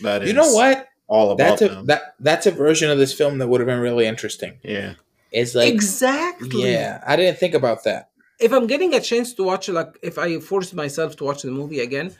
[0.00, 1.86] That you know what all about that's a, them.
[1.86, 4.58] That that's a version of this film that would have been really interesting.
[4.64, 4.94] Yeah,
[5.30, 6.72] it's like exactly.
[6.72, 8.08] Yeah, I didn't think about that.
[8.40, 11.50] If I'm getting a chance to watch, like, if I force myself to watch the
[11.50, 12.14] movie again,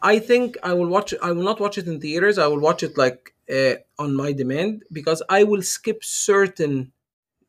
[0.00, 1.14] I think I will watch.
[1.22, 2.38] I will not watch it in theaters.
[2.38, 6.92] I will watch it like uh, on my demand because I will skip certain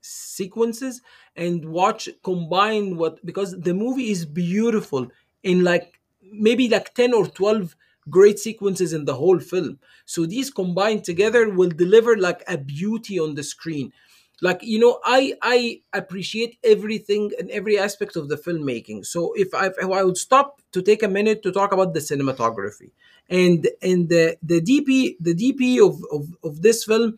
[0.02, 1.02] sequences
[1.36, 5.08] and watch combine what because the movie is beautiful
[5.44, 6.00] in like
[6.32, 7.76] maybe like 10 or 12
[8.10, 13.20] great sequences in the whole film so these combined together will deliver like a beauty
[13.20, 13.92] on the screen
[14.41, 19.54] like you know i i appreciate everything and every aspect of the filmmaking so if
[19.54, 22.91] i if i would stop to take a minute to talk about the cinematography
[23.30, 27.17] and and the the dp the dp of of, of this film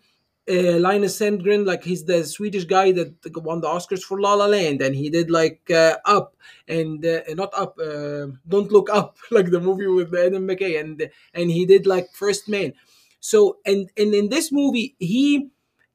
[0.49, 4.47] uh, Linus Sandgren, like he's the Swedish guy that won the Oscars for La La
[4.47, 6.36] Land, and he did like uh, Up
[6.67, 11.10] and uh, not Up, uh, Don't Look Up, like the movie with Adam McKay, and
[11.34, 12.73] and he did like First Man.
[13.19, 15.49] So and and in this movie, he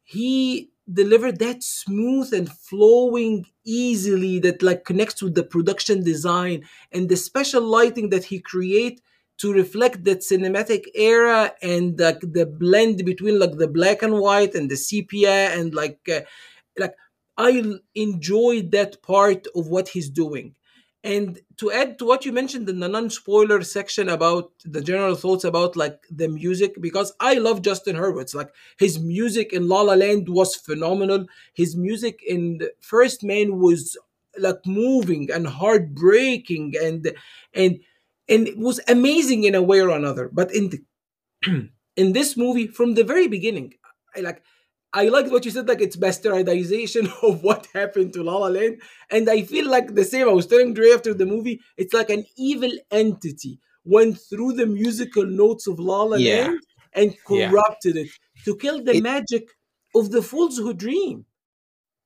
[0.05, 7.09] he delivered that smooth and flowing easily that like connects with the production design and
[7.09, 9.01] the special lighting that he create
[9.39, 14.55] to reflect that cinematic era and like the blend between like the black and white
[14.55, 16.21] and the sepia and like uh,
[16.79, 16.95] like
[17.37, 17.63] i
[17.95, 20.55] enjoyed that part of what he's doing
[21.07, 25.45] and to add to what you mentioned in the non-spoiler section about the general thoughts
[25.45, 28.35] about like the music because i love justin hurwitz.
[28.35, 31.27] Like his music in la la land was phenomenal.
[31.55, 33.97] His music in first man was
[34.39, 37.15] like moving and heartbreaking and
[37.55, 37.79] and
[38.29, 40.29] and it was amazing in a way or another.
[40.33, 40.81] But in the,
[41.97, 43.75] in this movie from the very beginning
[44.17, 44.43] i like
[44.93, 48.81] I liked what you said, like it's bastardization of what happened to La La Land.
[49.11, 50.29] And I feel like the same.
[50.29, 54.67] I was telling Dre after the movie, it's like an evil entity went through the
[54.67, 56.49] musical notes of La La yeah.
[56.49, 56.61] Land
[56.93, 58.03] and corrupted yeah.
[58.03, 58.09] it
[58.45, 59.49] to kill the it, magic
[59.95, 61.25] of the fools who dream.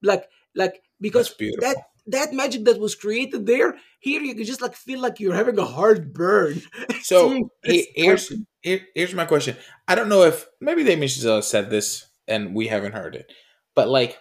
[0.02, 4.74] Like, like because that that magic that was created there, here you can just like
[4.74, 6.62] feel like you're having a hard burn.
[7.02, 9.56] So here's here, here's my question.
[9.88, 13.32] I don't know if maybe they Damien Chazelle said this and we haven't heard it.
[13.74, 14.18] But like,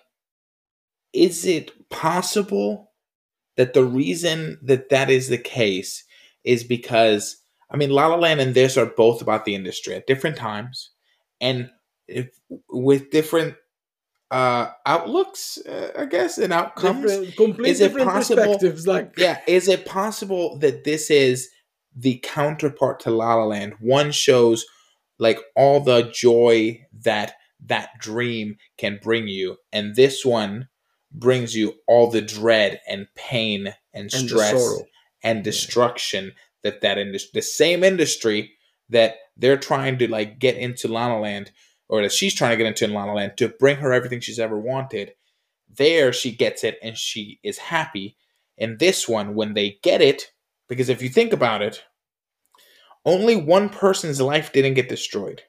[1.13, 2.91] is it possible
[3.57, 6.03] that the reason that that is the case
[6.43, 7.38] is because
[7.71, 10.91] I mean, La La Land and this are both about the industry at different times,
[11.39, 11.69] and
[12.07, 12.29] if,
[12.69, 13.55] with different
[14.31, 19.12] uh outlooks uh, i guess and outcomes different, complete is it different possible, perspectives like
[19.17, 21.49] yeah is it possible that this is
[21.95, 24.67] the counterpart to la la land one shows
[25.17, 27.33] like all the joy that
[27.65, 29.58] that dream can bring you.
[29.72, 30.69] And this one
[31.12, 34.78] brings you all the dread and pain and stress
[35.24, 38.54] and, and destruction that that industry, the same industry
[38.89, 41.52] that they're trying to like get into La La Land,
[41.88, 44.19] or that she's trying to get into in La La Land to bring her everything
[44.19, 45.13] she's ever wanted.
[45.69, 48.17] There, she gets it and she is happy.
[48.58, 50.32] In this one, when they get it,
[50.67, 51.84] because if you think about it,
[53.06, 55.43] only one person's life didn't get destroyed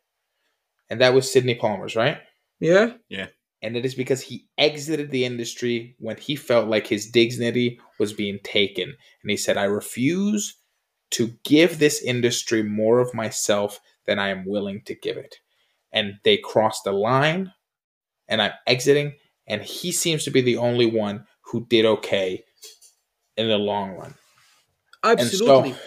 [0.90, 2.18] and that was Sidney Palmer's, right?
[2.58, 2.94] Yeah.
[3.08, 3.28] Yeah.
[3.62, 8.12] And it is because he exited the industry when he felt like his dignity was
[8.12, 8.94] being taken.
[9.22, 10.56] And he said, I refuse
[11.12, 15.36] to give this industry more of myself than I am willing to give it.
[15.92, 17.52] And they crossed the line,
[18.28, 19.14] and I'm exiting,
[19.46, 22.44] and he seems to be the only one who did okay
[23.36, 24.14] in the long run.
[25.02, 25.70] Absolutely.
[25.70, 25.82] And so,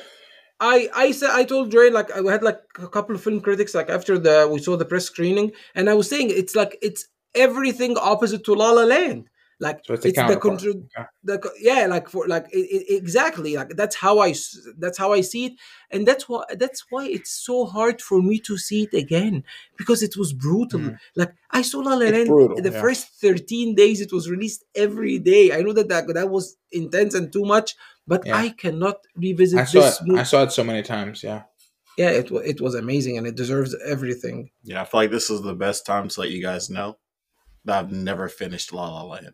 [0.63, 3.76] I I said I told Dre like I had like a couple of film critics
[3.76, 7.08] like after the we saw the press screening and I was saying it's like it's
[7.36, 9.30] everything opposite to La La Land.
[9.60, 10.42] Like so it's, it's the counterpart.
[10.42, 11.08] control Okay.
[11.24, 14.34] the yeah like for like i i exactly like that's how i
[14.78, 15.54] that's how I see it
[15.92, 19.44] and that's why that's why it's so hard for me to see it again
[19.78, 20.98] because it was brutal Mhm.
[21.16, 22.82] like I saw La La Land brutal, the yeah.
[22.82, 27.13] first 13 days it was released every day I know that that, that was intense
[27.13, 27.76] and too much
[28.08, 28.36] but Yeah.
[28.44, 30.08] I cannot revisit I saw this it.
[30.08, 31.24] movie I saw it so many times.
[31.24, 31.44] Yeah.
[31.98, 35.30] yeah it, wa- it was amazing and it deserves everything Yeah, I feel like this
[35.30, 37.03] is the best time to let you guys know that
[37.67, 39.34] I've never finished La La Land.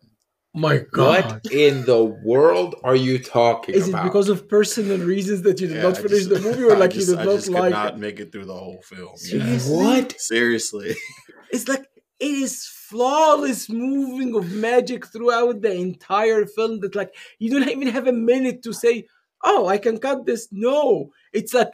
[0.54, 1.24] my God.
[1.44, 3.80] What in the world are you talking about?
[3.82, 4.04] is it about?
[4.04, 6.78] because of personal reasons that you did Yeah, not finish just- the movie or I
[6.78, 9.14] like just, you did I not just could not make it through the whole film.
[9.32, 9.58] Yeah.
[9.60, 10.20] What?
[10.20, 10.94] Seriously.
[11.52, 11.86] it's like
[12.18, 17.86] it is flawless moving of magic throughout the entire film that like you don't even
[17.88, 19.06] have a minute to say
[19.44, 21.72] oh i can cut this no it's like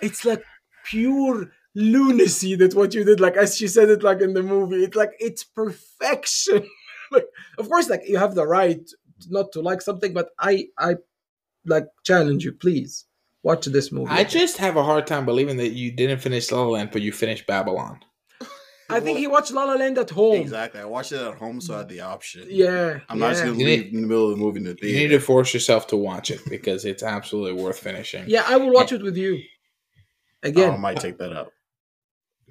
[0.00, 0.44] it's like
[0.84, 4.84] pure lunacy that what you did like as she said it like in the movie
[4.84, 6.64] it's like it's perfection
[7.10, 7.26] like
[7.58, 8.88] of course like you have the right
[9.28, 10.94] not to like something but i i
[11.66, 13.06] like challenge you please
[13.42, 16.62] watch this movie I just have a hard time believing that you didn't finish La
[16.62, 17.98] La Land, but you finished Babylon.
[18.90, 20.80] i think he watched la la land at home Exactly.
[20.80, 22.46] I watched it at home, so I had the option.
[22.48, 24.76] yeah I'm not just gonna leave need- in the middle of the movie in the
[24.80, 28.24] You need to force yourself to watch it because it's absolutely worth finishing.
[28.28, 29.40] yeah i will watch it with you
[30.42, 31.50] again Oh, I might take that up.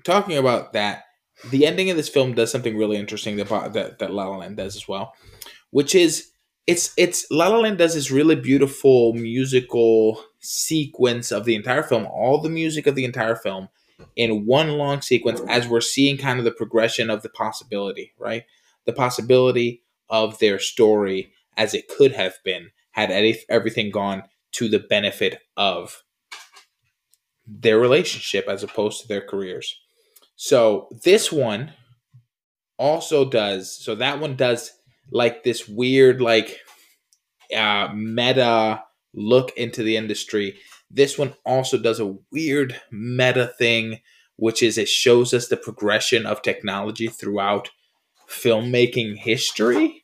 [0.03, 1.05] Talking about that,
[1.49, 4.57] the ending of this film does something really interesting that that, that La La Land
[4.57, 5.13] does as well,
[5.71, 6.31] which is
[6.67, 12.05] it's it's La La Land does this really beautiful musical sequence of the entire film,
[12.07, 13.69] all the music of the entire film
[14.15, 18.43] in one long sequence as we're seeing kind of the progression of the possibility, right?
[18.85, 23.11] The possibility of their story as it could have been had
[23.49, 26.03] everything gone to the benefit of
[27.45, 29.79] their relationship as opposed to their careers.
[30.43, 31.71] So this one
[32.77, 34.73] also does so that one does
[35.09, 36.59] like this weird like
[37.55, 40.59] uh meta look into the industry.
[40.91, 44.01] This one also does a weird meta thing
[44.35, 47.69] which is it shows us the progression of technology throughout
[48.29, 50.03] filmmaking history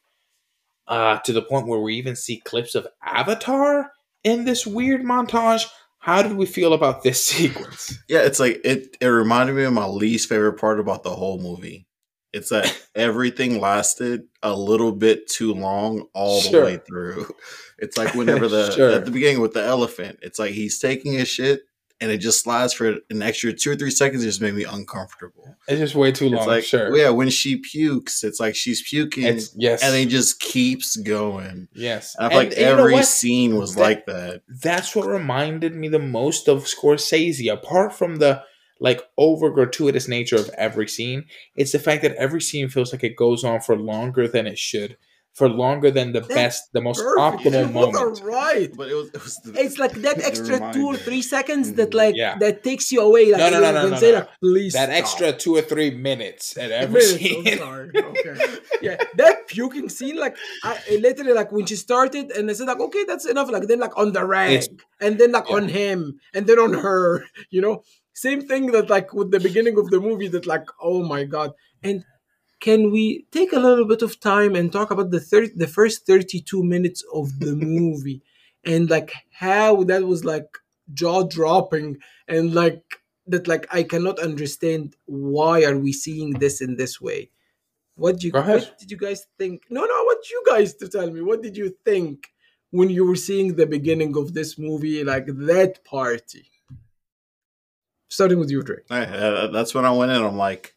[0.87, 3.91] uh to the point where we even see clips of Avatar
[4.23, 5.65] in this weird montage.
[6.09, 7.95] How did we feel about this sequence?
[8.07, 8.97] Yeah, it's like it.
[8.99, 11.85] It reminded me of my least favorite part about the whole movie.
[12.33, 16.61] It's that everything lasted a little bit too long all Sure.
[16.61, 17.31] the way through.
[17.77, 18.89] It's like whenever the Sure.
[18.89, 21.61] at the beginning with the elephant, it's like he's taking his shit
[22.01, 24.23] and it just slides for an extra two or three seconds.
[24.23, 25.55] It just made me uncomfortable.
[25.67, 26.39] It's just way too long.
[26.39, 26.95] It's like sure.
[26.97, 29.83] yeah, when she pukes, it's like she's puking It's yes.
[29.83, 31.67] and it just keeps going.
[31.73, 32.15] yes.
[32.17, 34.41] And I feel like you know every scene was That- like that.
[34.47, 37.51] That's what reminded me the most of Scorsese.
[37.51, 38.43] Apart from the
[38.81, 43.03] like over gratuitous nature of every scene, it's the fact that every scene feels like
[43.03, 44.95] it goes on for longer than it should,
[45.35, 47.43] for longer than the That's best, the most Perfect.
[47.43, 48.21] optimal You moment.
[48.23, 48.69] right.
[48.75, 51.91] But it was it was the, It's like that extra two or three seconds that
[51.91, 52.01] Mhm.
[52.03, 52.37] like Yeah.
[52.39, 53.31] that takes you away.
[53.31, 54.17] Like No, no, no, no, when no, say no.
[54.19, 54.97] like, please That stop.
[55.01, 57.47] extra two or three minutes at every Minutes, scene.
[57.47, 57.89] I'm sorry.
[58.11, 58.35] Okay.
[58.81, 62.67] yeah, that puking scene, like I, I literally like when she started, and I said
[62.67, 63.49] like, okay, that's enough.
[63.49, 65.55] Like then like on the rag, It's- and then like yeah.
[65.55, 67.23] on him, and then on her.
[67.55, 70.27] You know, same thing that like with the beginning of the movie.
[70.27, 71.51] That like, oh my god.
[71.81, 72.03] And
[72.59, 76.05] can we take a little bit of time and talk about the third, the first
[76.05, 78.21] thirty-two minutes of the movie,
[78.65, 80.57] and like how that was like
[80.93, 81.97] jaw dropping,
[82.27, 82.83] and like
[83.27, 87.29] that like I cannot understand why are we seeing this in this way.
[87.95, 89.63] What did you what did you guys think?
[89.69, 91.21] No, no, I want you guys to tell me.
[91.21, 92.27] What did you think
[92.71, 96.49] when you were seeing the beginning of this movie, like that party?
[98.09, 98.85] Starting with you, Drake.
[98.89, 100.23] Hey, uh, that's when I went in.
[100.23, 100.75] I'm like,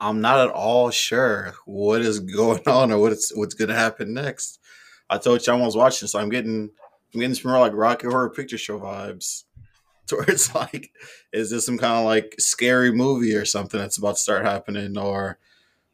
[0.00, 4.14] I'm not at all sure what is going on or what's what's going to happen
[4.14, 4.60] next.
[5.08, 6.70] I told you I was watching, so I'm getting
[7.14, 9.44] I'm getting some more like Rocky Horror Picture Show vibes.
[10.06, 10.92] Towards like,
[11.32, 14.96] is this some kind of like scary movie or something that's about to start happening,
[14.96, 15.36] or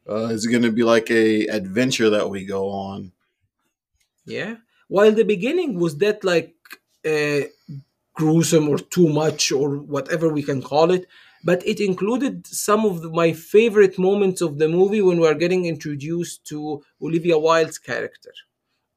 [0.07, 3.11] uh, is it going to be like a adventure that we go on?
[4.25, 4.57] Yeah.
[4.87, 6.53] While the beginning was that like
[7.03, 7.47] uh,
[8.13, 11.07] gruesome or too much or whatever we can call it,
[11.43, 15.33] but it included some of the, my favorite moments of the movie when we are
[15.33, 18.33] getting introduced to Olivia Wilde's character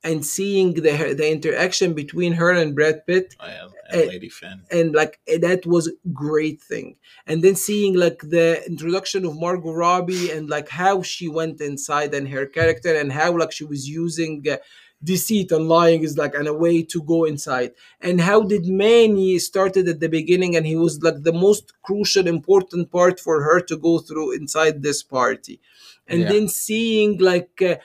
[0.05, 3.35] and seeing the the interaction between her and Brad Pitt.
[3.41, 6.97] Yeah, and Eh, Lady fan, and like that was a great thing.
[7.27, 12.15] And then seeing like the introduction of margot robbie and like how she went inside
[12.15, 14.57] and her character and how like she was using uh,
[15.03, 19.39] deceit and lying is like and a way to go inside and how did manny
[19.39, 23.61] started at the beginning and he was like the most crucial important part for her
[23.61, 25.61] to go through inside this party
[26.09, 26.29] and Yeah.
[26.29, 27.77] then seeing like uh,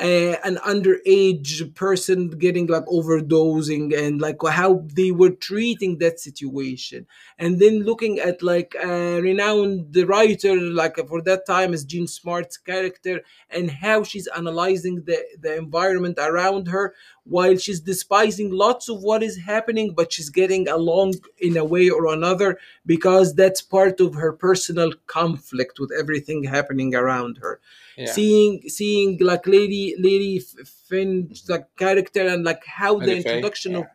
[0.00, 7.06] uh, an underage person getting like overdosing and like how they were treating that situation.
[7.38, 12.56] And then looking at like a renowned writer like for that time as Jean Smart's
[12.56, 16.94] character and how she's analyzing the the environment around her
[17.24, 21.90] while she's despising lots of what is happening but she's getting along in a way
[21.90, 27.60] or another because that's part of her personal conflict with everything happening around her
[27.98, 28.12] Yeah.
[28.12, 33.30] seeing seeing like lady lady F- Finn's like character and like how the Lady Fay,
[33.30, 33.90] introduction of yeah.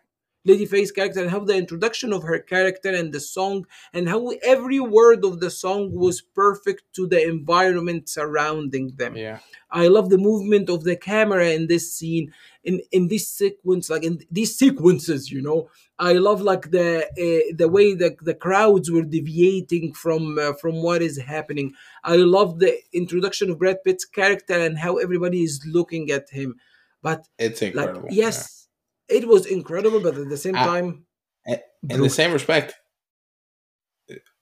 [0.45, 4.29] Lady Fay's character and how the introduction of her character and the song and how
[4.43, 9.15] every word of the song was perfect to the environment surrounding them.
[9.15, 9.39] Yeah.
[9.71, 12.33] I love the movement of the camera in this scene,
[12.63, 15.29] in in this sequence, like in these sequences.
[15.31, 20.37] You know, I love like the uh, the way that the crowds were deviating from
[20.39, 21.73] uh, from what is happening.
[22.03, 26.55] I love the introduction of Brad Pitt's character and how everybody is looking at him.
[27.01, 28.07] But It's like, incredible.
[28.11, 28.67] yes,
[29.09, 31.05] it was incredible, but at the same I- time,
[31.45, 31.59] Yeah.
[31.89, 32.75] In the same respect,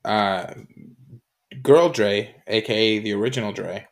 [0.06, 0.54] uh,
[1.64, 3.88] Girl Dre, aka the original Dre,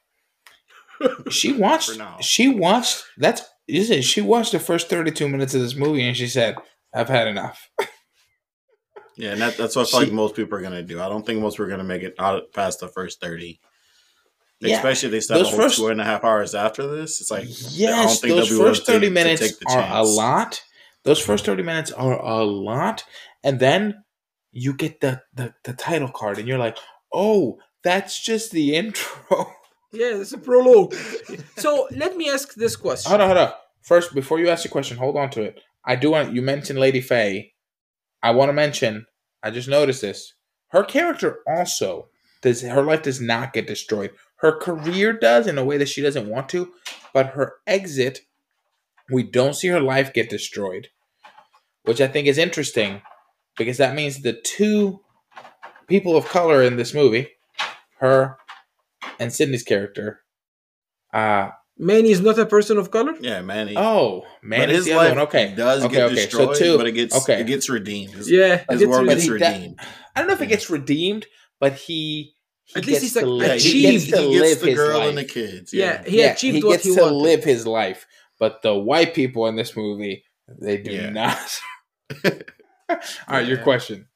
[1.30, 1.91] she watched.
[2.21, 3.03] She watched.
[3.17, 4.03] That's is it?
[4.03, 6.55] She watched the first thirty-two minutes of this movie, and she said,
[6.93, 7.70] "I've had enough."
[9.17, 11.01] Yeah, and that, that's what I feel She- like most people are gonna do.
[11.01, 13.59] I don't think most people are gonna make it out past the first thirty.
[14.61, 14.78] Yeah.
[14.78, 17.20] Especially if they start a whole first- two and a half hours after this.
[17.20, 19.65] It's like I don't Yes, think those they'll be willing first thirty to minutes the
[19.72, 20.61] are a lot.
[21.03, 23.03] Those first thirty minutes are a lot,
[23.43, 24.03] and then
[24.53, 26.78] you get the the, the title card, and you're like,
[27.13, 29.51] "Oh, that's just the intro."
[29.91, 30.93] Yeah, it's a prologue.
[31.57, 33.09] so let me ask this question.
[33.09, 33.53] hold on, hold on.
[33.81, 35.61] First, before you ask your question, hold on to it.
[35.85, 37.53] I do want you mentioned Lady Fay.
[38.21, 39.05] I want to mention.
[39.41, 40.33] I just noticed this.
[40.69, 42.09] Her character also
[42.41, 42.61] does.
[42.61, 44.11] Her life does not get destroyed.
[44.37, 46.71] Her career does in a way that she doesn't want to,
[47.13, 48.21] but her exit,
[49.11, 50.89] we don't see her life get destroyed,
[51.83, 53.01] which I think is interesting
[53.57, 55.01] because that means the two
[55.87, 57.29] people of color in this movie,
[57.99, 58.37] her
[59.20, 60.22] and Sidney's character,
[61.13, 63.13] uh, Manny is not a person of color.
[63.22, 63.70] Yeah, man.
[63.70, 65.28] he- Oh, man, is his the other life one.
[65.28, 66.15] Okay, does okay, get okay.
[66.15, 67.39] destroyed, so two, but it gets okay.
[67.41, 68.13] it gets redeemed.
[68.13, 69.39] His, Yeah, his it gets world redeemed.
[69.39, 71.26] gets But he- that- I don't know if it gets redeemed,
[71.59, 72.34] but he,
[72.65, 74.59] he At least he's, to like, live, Yeah, he he, gets he, to gets live
[74.59, 75.09] the his girl life.
[75.09, 75.74] and the kids.
[75.74, 77.15] Yeah, Yeah, he yeah, achieved he what gets he to wanted.
[77.15, 78.05] live his life.
[78.39, 80.24] But the white people in this movie,
[80.61, 81.09] they do Yeah.
[81.11, 81.59] not.
[82.89, 82.97] All
[83.30, 84.07] right, your question.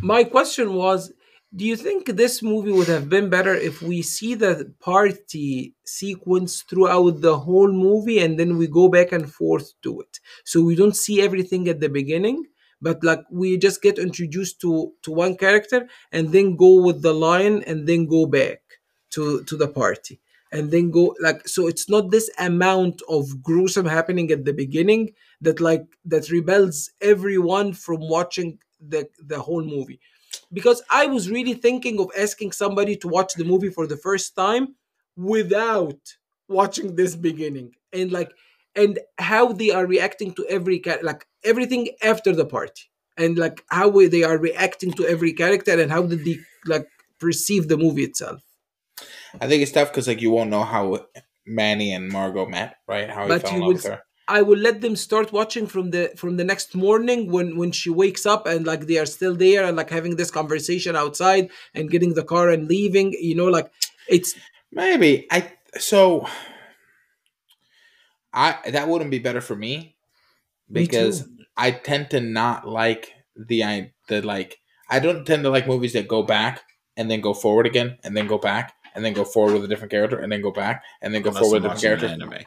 [0.00, 1.12] My question was
[1.54, 6.62] Do you think this movie would have been better if we see the party sequence
[6.62, 10.20] throughout the whole movie and then we go back and forth to it?
[10.44, 12.44] So we don't see everything at the beginning,
[12.82, 17.14] but like we just get introduced to, to one character and then go with the
[17.14, 18.60] line and then go back
[19.10, 20.20] to, to the party.
[20.52, 25.10] And then go like so it's not this amount of gruesome happening at the beginning
[25.42, 30.00] that like that rebels everyone from watching the the whole movie
[30.52, 34.34] because I was really thinking of asking somebody to watch the movie for the first
[34.34, 34.74] time
[35.16, 35.98] without
[36.48, 38.32] watching this beginning and like
[38.74, 42.82] and how they are reacting to every like everything after the party
[43.16, 46.86] and like how they are reacting to every character and how did they like
[47.18, 48.42] perceive the movie itself
[49.40, 51.06] I think it's tough because like you won't know how
[51.46, 53.10] Manny and Margot met, right?
[53.10, 54.02] How he But fell you in love with her.
[54.28, 57.90] I will let them start watching from the from the next morning when when she
[57.90, 61.90] wakes up and like they are still there and like having this conversation outside and
[61.90, 63.72] getting the car and leaving you know like
[64.08, 64.34] it's
[64.70, 66.26] Maybe I so
[68.32, 69.96] I that wouldn't be better for me
[70.68, 71.36] Me because too.
[71.56, 74.58] I tend to not like the I the like
[74.90, 76.62] I don't tend to like movies that go back
[76.96, 79.68] and then go forward again and then go back and then go forward with a
[79.68, 82.00] different character and then go back and then go Unless forward I'm with a different
[82.00, 82.06] character.
[82.08, 82.44] anime.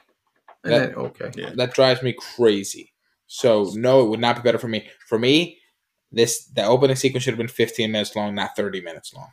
[0.63, 1.51] And That- then, okay Yeah.
[1.55, 2.93] That drives me crazy.
[3.27, 4.89] So no, it would not be better for me.
[5.07, 5.59] For me,
[6.11, 9.29] this the opening sequence should have been 15 minutes long, not 30 minutes long.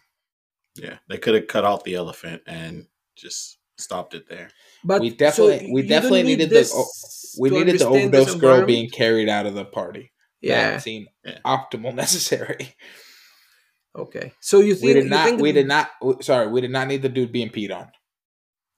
[0.77, 4.51] Yeah, they could have cut out the elephant and just stopped it there.
[4.85, 6.87] but we definitely so we definitely need needed this the oh,
[7.41, 10.13] we needed the overdose girl being carried out of the party.
[10.41, 11.39] yeah That seemed Yeah.
[11.45, 12.77] optimal necessary.
[13.97, 14.33] Okay.
[14.41, 15.25] So you think We did not.
[15.27, 15.91] think We did not.
[16.21, 17.91] Sorry, we did not need the dude being peed on.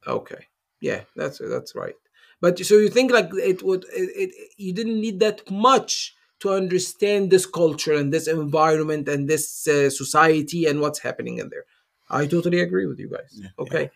[0.06, 0.46] Okay.
[0.80, 1.94] Yeah, that's that's right.
[2.40, 6.50] But so you think like it would it, it you didn't need that much to
[6.50, 11.64] understand this culture and this environment and this uh, society and what's happening in there.
[12.08, 13.40] I totally agree with you guys.
[13.58, 13.90] Okay.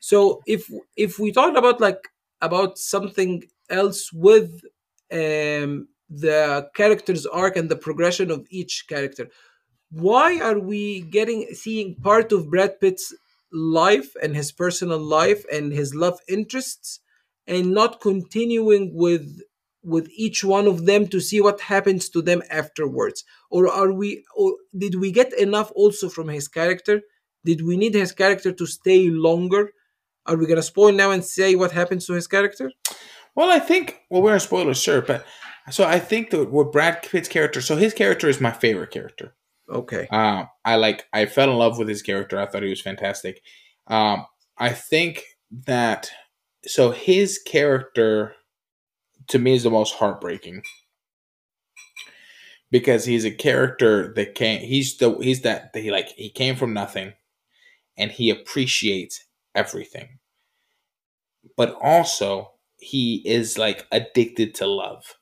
[0.00, 2.08] So if if we talk about like
[2.40, 4.62] about something else with
[5.12, 9.28] um the character's arc and the progression of each character,
[9.90, 13.14] why are we getting seeing part of Brad Pitt's
[13.52, 17.00] life and his personal life and his love interests
[17.46, 19.40] and not continuing with
[19.84, 24.24] with each one of them to see what happens to them afterwards or are we
[24.36, 27.00] or did we get enough also from his character
[27.44, 29.72] did we need his character to stay longer
[30.26, 32.70] are we gonna spoil now and say what happens to his character
[33.34, 34.02] Well, I think.
[34.10, 35.24] Well, we're in spoilers, sure, but
[35.70, 37.60] so I think that what Brad Pitt's character.
[37.62, 39.34] So his character is my favorite character.
[39.68, 41.06] okay Um, I like.
[41.12, 42.38] I fell in love with his character.
[42.38, 43.40] I thought he was fantastic.
[43.86, 44.26] Um,
[44.58, 45.24] I think
[45.66, 46.10] that
[46.66, 48.34] so his character
[49.28, 50.62] to me is the most heartbreaking
[52.70, 54.60] because he's a character that came.
[54.60, 57.12] He's the he's that he like he came from nothing,
[57.96, 60.18] and he appreciates everything,
[61.56, 65.14] but also he is like addicted to love,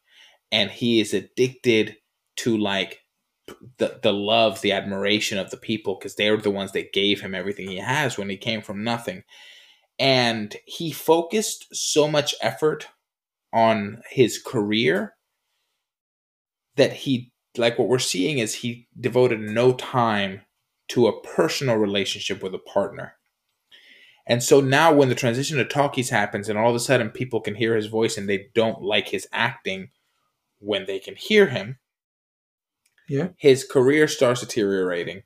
[0.53, 1.97] and he is addicted
[2.37, 3.01] to like
[3.79, 7.35] the the love, the admiration of the people because they're the ones that gave him
[7.35, 9.25] everything he has when he came from nothing.
[10.01, 12.89] And he focused so much effort
[13.53, 15.15] on his career
[16.77, 20.41] that he like what we're seeing is he devoted no time
[20.89, 23.15] to a personal relationship with a partner.
[24.27, 27.41] And so now when the transition to talkies happens and all of a sudden people
[27.41, 29.91] can hear his voice and they don't like his acting
[30.61, 31.79] when they can hear him,
[33.09, 35.23] yeah his career starts deteriorating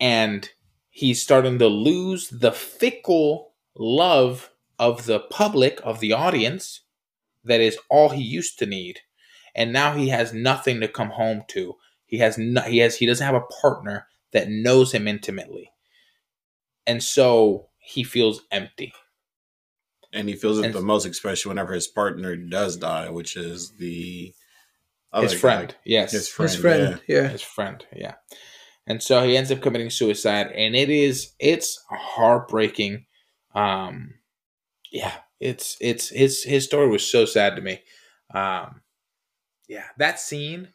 [0.00, 0.50] and
[0.90, 6.82] he's starting to lose the fickle love of the public of the audience
[7.44, 9.00] that is all he used to need.
[9.54, 11.74] And now he has nothing to come home to.
[12.06, 15.70] He has no, he has he doesn't have a partner that knows him intimately.
[16.86, 18.92] And so he feels empty.
[20.12, 23.72] And he feels it And- the most, especially whenever his partner does die, which is
[23.78, 24.34] the
[25.12, 25.38] other his guy.
[25.38, 26.12] friend yes.
[26.12, 28.14] His friend, his friend yeah, his friend yeah.
[28.86, 33.06] And so he ends up committing suicide and it is it's heartbreaking
[33.54, 34.14] um
[34.92, 37.80] yeah it's it's his his story was so sad to me.
[38.32, 38.82] Um
[39.68, 40.68] yeah that scene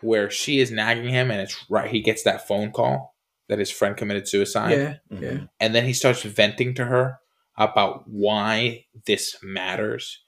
[0.00, 3.14] where she is nagging him and it's right he gets that phone call
[3.48, 4.72] that his friend committed suicide.
[4.72, 5.22] Yeah Mhm.
[5.22, 5.40] yeah.
[5.60, 7.18] And then he starts venting to her
[7.56, 10.20] about why this matters.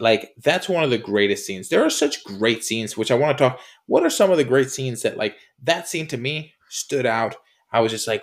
[0.00, 1.68] Like that's one of the greatest scenes.
[1.68, 4.44] There are such great scenes which i want to talk what are some of the
[4.44, 7.36] great scenes that like that scene to me stood out?
[7.72, 8.22] I was just like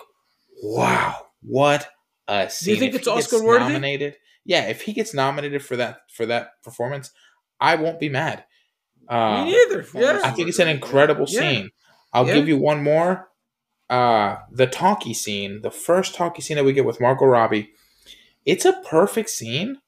[0.62, 1.88] wow what
[2.34, 3.64] a scene think If it's Oscar-worthy?
[3.64, 7.10] nominated yeah if he gets nominated for that for that performance
[7.60, 8.44] i won't be mad
[9.08, 11.40] um, me neither yeah I think it's an incredible Yeah.
[11.40, 11.70] scene.
[12.12, 12.34] I'll Yeah.
[12.34, 13.28] give you one more.
[13.90, 17.72] Uh, the talkie scene, the first talkie scene that we get with Margot Robbie.
[18.46, 19.80] It's a perfect scene.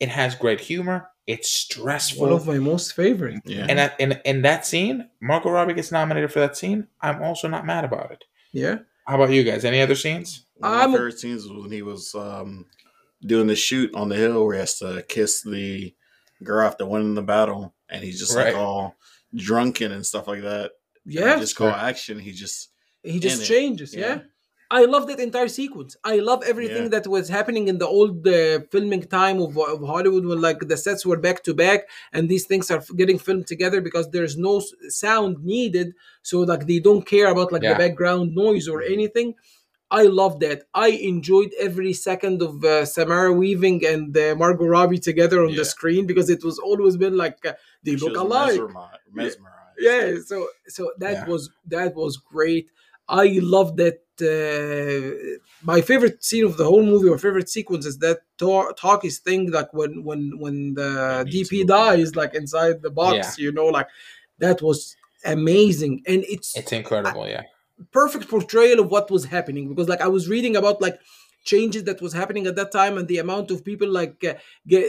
[0.00, 1.08] It has great humor.
[1.26, 2.22] It's stressful.
[2.26, 3.66] one of my most favorite Yeah.
[3.68, 6.88] and that, in, in that scene, Margot Robbie gets nominated for that scene.
[7.00, 8.24] I'm also not mad about it.
[8.52, 9.64] yeah How about you guys?
[9.64, 10.46] Any other scenes?
[10.54, 12.66] One of I'm my favorite scenes was when he was um,
[13.22, 15.94] doing the shoot on the hill where he has to kiss the
[16.42, 18.48] girl after winning the battle, and he's just Right.
[18.54, 18.96] like all
[19.34, 20.72] drunken and stuff like that.
[21.04, 22.18] Yeah just call action.
[22.18, 22.70] He just
[23.02, 24.06] he just changes yeah.
[24.16, 24.20] Yeah.
[24.80, 25.92] I love that entire sequence.
[26.12, 26.94] I love everything Yeah.
[26.94, 30.78] that was happening in the old uh, filming time of, of Hollywood when like the
[30.86, 31.80] sets were back to back
[32.14, 34.54] and these things are getting filmed together because there's no
[35.02, 35.88] sound needed.
[36.30, 37.74] So like they don't care about like Yeah.
[37.74, 39.28] the background noise or anything.
[40.00, 40.58] I love that.
[40.86, 45.60] I enjoyed every second of uh, Samara Weaving and uh, Margot Robbie together on Yeah.
[45.60, 47.52] the screen because it was always been like uh,
[47.84, 49.78] they she look alike mesmeri- mesmerized.
[49.88, 50.36] yeah so
[50.76, 51.26] so that Yeah.
[51.32, 51.42] was
[51.74, 52.66] that was great
[53.08, 57.98] i love that uh, my favorite scene of the whole movie or favorite sequence is
[57.98, 63.16] that ta- talkies thing like when when when the dp dies like inside the box
[63.38, 63.44] yeah.
[63.44, 63.88] you know like
[64.38, 67.26] that was amazing and it's It's incredible.
[67.26, 67.42] Yeah.
[67.90, 70.98] perfect portrayal of what was happening because like i was reading about like
[71.44, 74.34] changes that was happening at that time and the amount of people like uh,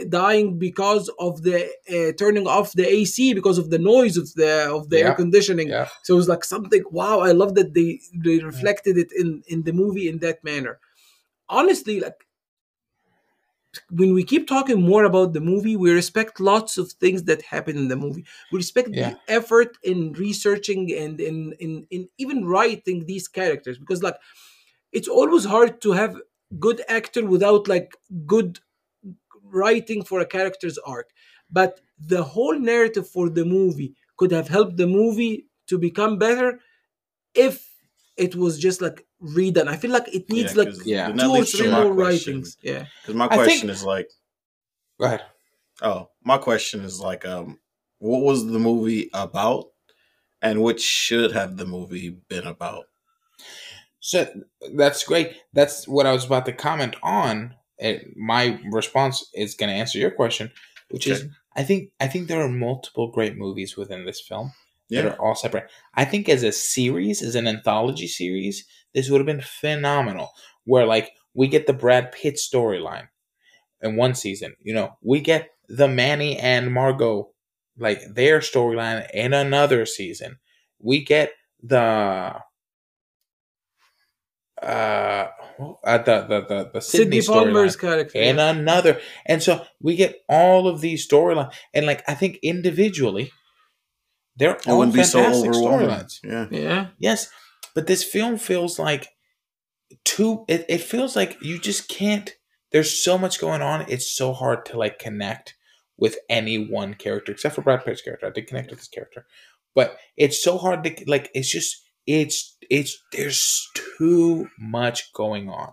[0.08, 1.58] dying because of the
[1.94, 5.68] uh, turning off the ac because of the noise of the of the air conditioning
[5.68, 5.88] Yeah.
[6.02, 9.62] so it was like something wow i love that they they reflected it in in
[9.68, 10.74] the movie in that manner
[11.48, 12.20] honestly like
[13.90, 17.76] when we keep talking more about the movie, we respect lots of things that happen
[17.76, 18.24] in the movie.
[18.50, 19.10] We respect Yeah.
[19.10, 24.16] the effort in researching and in, in in even writing these characters because like
[24.92, 26.16] it's always hard to have
[26.58, 28.58] good actor without like good
[29.42, 31.10] writing for a character's arc.
[31.50, 36.60] But the whole narrative for the movie could have helped the movie to become better
[37.34, 37.68] if
[38.16, 39.68] it was just like redone.
[39.68, 41.12] I feel like it needs Yeah, like 'cause Yeah.
[41.12, 42.56] two or three more writings.
[42.62, 42.86] Yeah.
[43.02, 44.10] Because my I think- question is like,
[44.98, 45.22] Go ahead.
[45.82, 47.58] oh, my question is like, um,
[47.98, 49.66] what was the movie about,
[50.42, 52.86] and what should have the movie been about?
[54.06, 54.24] So
[54.72, 55.36] that's great.
[55.52, 57.56] That's what I was about to comment on.
[57.78, 60.52] It, my response is going to answer your question,
[60.90, 61.26] which is
[61.56, 64.52] I think I think there are multiple great movies within this film
[64.90, 65.68] that are all separate.
[65.94, 70.30] I think as a series, as an anthology series, this would have been phenomenal.
[70.62, 73.08] Where like we get the Brad Pitt storyline
[73.82, 77.30] in one season, you know, we get the Manny and Margot
[77.76, 80.38] like their storyline in another season.
[80.78, 82.36] We get the
[84.62, 85.26] uh,
[85.84, 88.18] uh the the the, the Sydney, Sidney Palmer's storyline character.
[88.18, 88.50] and yeah.
[88.50, 89.00] another.
[89.26, 93.32] And so we get all of these storylines, and like I think individually,
[94.36, 96.20] they're it all wouldn't so fantastic storylines.
[96.22, 96.86] Yeah, yeah.
[96.98, 97.30] Yes,
[97.74, 99.08] but this film feels like
[100.04, 100.44] too.
[100.48, 102.34] It, it feels like you just can't.
[102.72, 103.86] There's so much going on.
[103.88, 105.54] It's so hard to like connect
[105.98, 108.26] with any one character, except for Brad Pitt's character.
[108.26, 109.26] I did connect with his character,
[109.74, 111.30] but it's so hard to like.
[111.34, 115.72] It's just it's it's there's too much going on.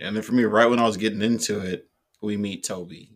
[0.00, 1.88] and then for me, right when I was getting into it,
[2.22, 3.10] we meet Tobey.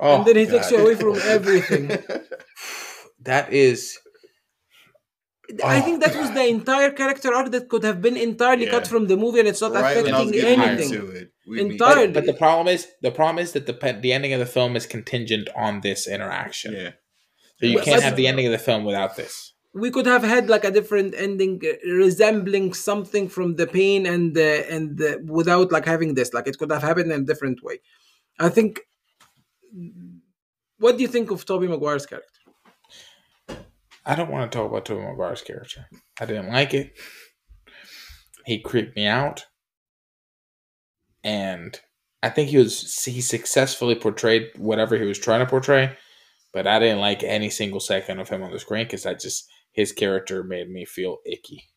[0.00, 1.88] Oh, and then he takes you away from everything.
[3.20, 3.98] That is
[5.64, 5.82] I Oh.
[5.82, 8.72] think that was the entire character arc that could have been entirely Yeah.
[8.72, 10.92] cut from the movie, and it's not right when I was affecting anything.
[10.94, 12.06] into it, Entirely.
[12.08, 14.46] But, but the problem is, the problem is that the pe- the ending of the
[14.58, 16.74] film is contingent on this interaction.
[16.74, 16.90] Yeah,
[17.60, 19.54] So you But- can't but- have the ending of the film without this.
[19.74, 24.36] We could have had like a different ending, uh, resembling something from the pain, and
[24.36, 26.32] uh, and uh, without like having this.
[26.32, 27.80] Like it could have happened in a different way.
[28.38, 28.80] I think.
[30.78, 32.38] What do you think of Tobey Maguire's character?
[34.08, 35.86] I don't want to talk about tobey Maguire's character.
[36.18, 36.98] I didn't like it.
[38.46, 39.44] He creeped me out,
[41.22, 41.78] and
[42.22, 45.94] I think he was he successfully portrayed whatever he was trying to portray.
[46.54, 49.46] But I didn't like any single second of him on the screen because I just
[49.78, 51.68] his character made me feel icky.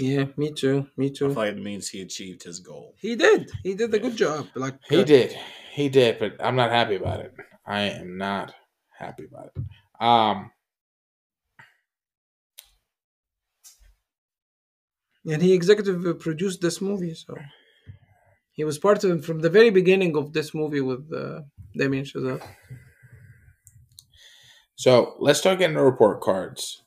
[0.00, 0.86] Yeah, me too.
[0.96, 1.28] Me too.
[1.28, 2.94] feel like it means he achieved his goal.
[2.96, 3.50] He did.
[3.62, 4.46] He did a good job.
[4.54, 5.36] Like He uh, did.
[5.70, 7.34] He did, but I'm not happy about it.
[7.66, 8.54] I am not
[8.98, 9.62] happy about it.
[10.00, 10.52] Um
[15.26, 17.34] and he executive uh, produced this movie, so
[18.52, 21.42] he was part of from the very beginning of this movie with uh,
[21.76, 22.40] Damien Chazelle.
[24.76, 26.83] so let's start getting the report cards.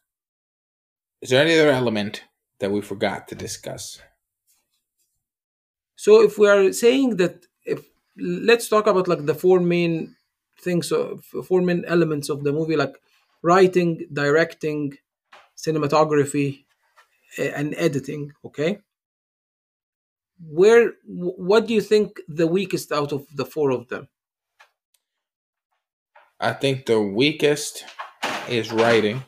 [1.21, 2.23] Is there any other element
[2.59, 3.99] that we forgot to discuss?
[5.95, 7.83] So if we are saying that, if
[8.17, 10.15] let's talk about like the four main
[10.59, 12.95] things, of four main elements of the movie, like
[13.41, 14.97] writing, directing,
[15.57, 16.65] cinematography,
[17.37, 18.31] and editing.
[18.45, 18.79] Okay.
[20.39, 24.07] Where, what do you think the weakest out of the four of them?
[26.39, 27.83] I think the weakest
[28.47, 29.23] is writing.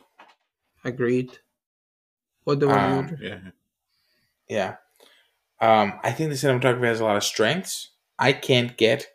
[0.84, 1.38] Agreed.
[2.44, 3.28] What do Um, you?
[3.28, 3.40] Yeah,
[4.48, 4.76] Yeah.
[5.60, 7.90] Um, I think the cinematography has a lot of strengths.
[8.18, 9.08] I can't get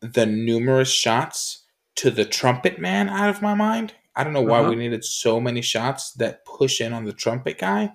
[0.00, 1.64] the numerous shots
[1.96, 3.94] to the trumpet man out of my mind.
[4.14, 4.70] I don't know why Uh-huh.
[4.70, 7.92] we needed so many shots that push in on the trumpet guy,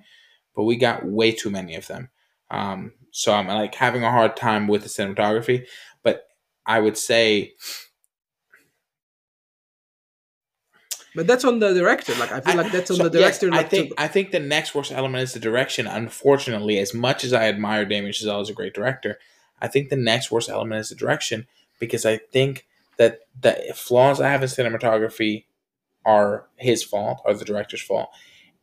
[0.56, 2.10] but we got way too many of them.
[2.52, 5.68] Um, so I'm like having a hard time with the cinematography,
[6.04, 6.28] but
[6.66, 7.54] I would say
[11.16, 12.14] But that's on the director.
[12.16, 13.54] Like I feel like that's on so, the yes, director.
[13.54, 15.88] I like, to- think I think the next worst element is the direction.
[15.88, 19.18] Unfortunately, as much as I admire Damien Chazelle as a great director,
[19.62, 21.48] I think the next worst element is the direction
[21.80, 22.66] because I think
[22.98, 25.46] that the flaws I have in cinematography
[26.06, 28.10] are his fault, are the director's fault,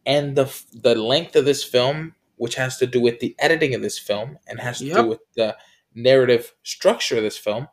[0.07, 3.82] and the the length of this film, which has to do with the editing of
[3.82, 4.96] this film and has to Yep.
[4.96, 5.57] do with the
[5.94, 7.68] narrative structure of this film,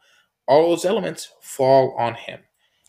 [0.48, 2.42] all those elements fall on him.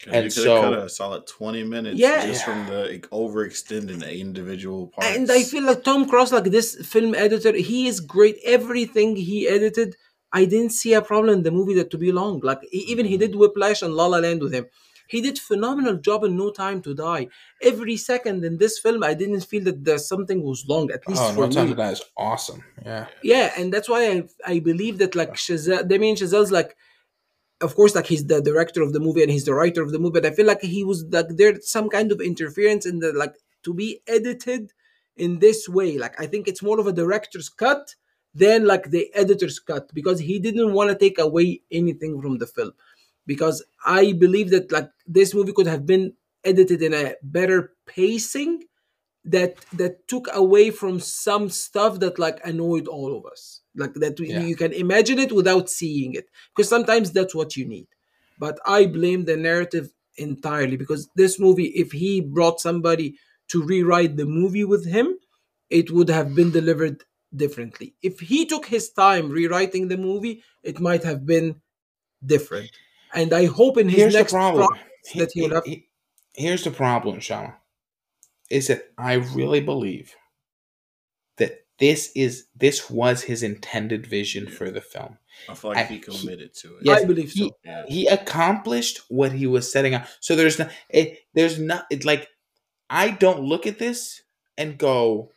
[0.02, 2.26] 'Cause And you could so- have cut a solid twenty minutes Yeah.
[2.26, 5.14] just from the like, overextending the individual parts.
[5.16, 8.38] and I feel like Tom Cross, like this film editor, he is great.
[8.44, 9.96] Everything he edited,
[10.32, 12.40] I didn't see a problem in the movie that to be long.
[12.42, 13.20] Like he, even he mm-hmm.
[13.32, 14.66] did Whiplash and La La Land with him.
[15.06, 17.26] He did phenomenal job in No Time to Die.
[17.60, 20.90] Every second in this film, I didn't feel that there's something was long.
[20.92, 21.72] At least Oh, for No Time me.
[21.72, 22.62] to Die is awesome.
[22.86, 23.06] Yeah.
[23.22, 26.76] Yeah, and that's why I, I believe that like Chazelle, Damien Chazelle's like
[27.60, 29.98] of course like he's the director of the movie and he's the writer of the
[29.98, 33.12] movie but i feel like he was like there's some kind of interference in the
[33.12, 34.72] like to be edited
[35.16, 35.98] in this way.
[35.98, 37.94] Like i think it's more of a director's cut
[38.34, 42.46] than like the editor's cut because he didn't want to take away anything from the
[42.46, 42.72] film.
[43.26, 48.64] Because i believe that like this movie could have been edited in a better pacing
[49.24, 54.18] that that took away from some stuff that like annoyed all of us like that
[54.20, 54.40] we, Yeah.
[54.40, 57.86] you can imagine it without seeing it because sometimes that's what you need
[58.38, 63.14] but i blame the narrative entirely because this movie if he brought somebody
[63.48, 65.16] to rewrite the movie with him
[65.70, 67.04] it would have been delivered
[67.34, 71.60] differently if he took his time rewriting the movie it might have been
[72.24, 72.70] different
[73.14, 74.68] and i hope in his Here's the next problem.
[74.68, 75.88] projects that he will have He-
[76.34, 77.56] here's the problem, Shama.
[78.50, 80.14] Is that I really believe
[81.80, 85.18] this is this was his intended vision for the film.
[85.48, 86.82] I feel like I- he committed to it.
[86.84, 87.44] Yes, I believe so.
[87.44, 87.84] He, Yeah.
[87.88, 90.06] he accomplished what he was setting out.
[90.20, 91.86] So there's no, it, there's not.
[91.90, 92.28] It's like
[92.88, 94.22] I don't look at this
[94.58, 95.32] and go,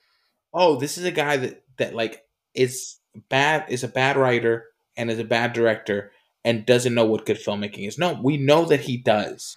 [0.53, 2.23] "Oh, this is a guy that that like
[2.53, 2.97] is
[3.29, 4.65] bad, is a bad writer
[4.97, 6.11] and is a bad director
[6.43, 9.55] and doesn't know what good filmmaking is." No, we know that he does.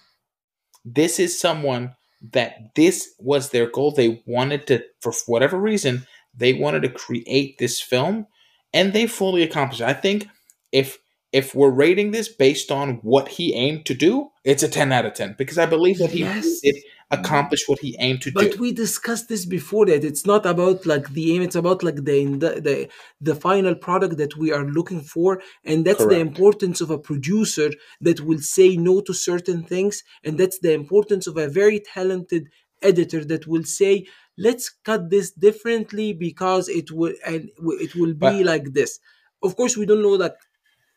[0.85, 1.95] This is someone
[2.31, 3.91] that this was their goal.
[3.91, 6.07] They wanted to, for whatever reason,
[6.37, 8.27] they wanted to create this film,
[8.73, 9.81] and they fully accomplished.
[9.81, 9.87] it.
[9.87, 10.27] I think
[10.71, 10.99] if
[11.33, 15.05] if we're rating this based on what he aimed to do, it's a ten out
[15.05, 16.61] of ten because I believe that he Yes.
[16.61, 16.75] did
[17.11, 18.49] accomplish what he aimed to but do.
[18.51, 21.95] But we discussed this before that it's not about like the aim it's about like
[22.03, 22.89] the the the,
[23.21, 27.69] the final product that we are looking for and that's the importance of a producer
[28.01, 32.49] that will say no to certain things and that's the importance of a very talented
[32.81, 34.05] editor that will say
[34.37, 37.49] let's cut this differently because it will and
[37.81, 38.99] it will be But- like this.
[39.43, 40.35] Of course we don't know like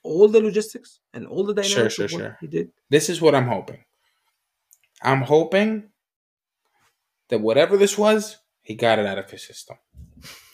[0.03, 2.39] all the logistics and all the Sure, dynamics sure, of what sure.
[2.41, 2.71] he did.
[2.89, 3.85] This is what I'm hoping.
[5.03, 5.91] I'm hoping
[7.29, 9.77] that whatever this was, he got it out of his system,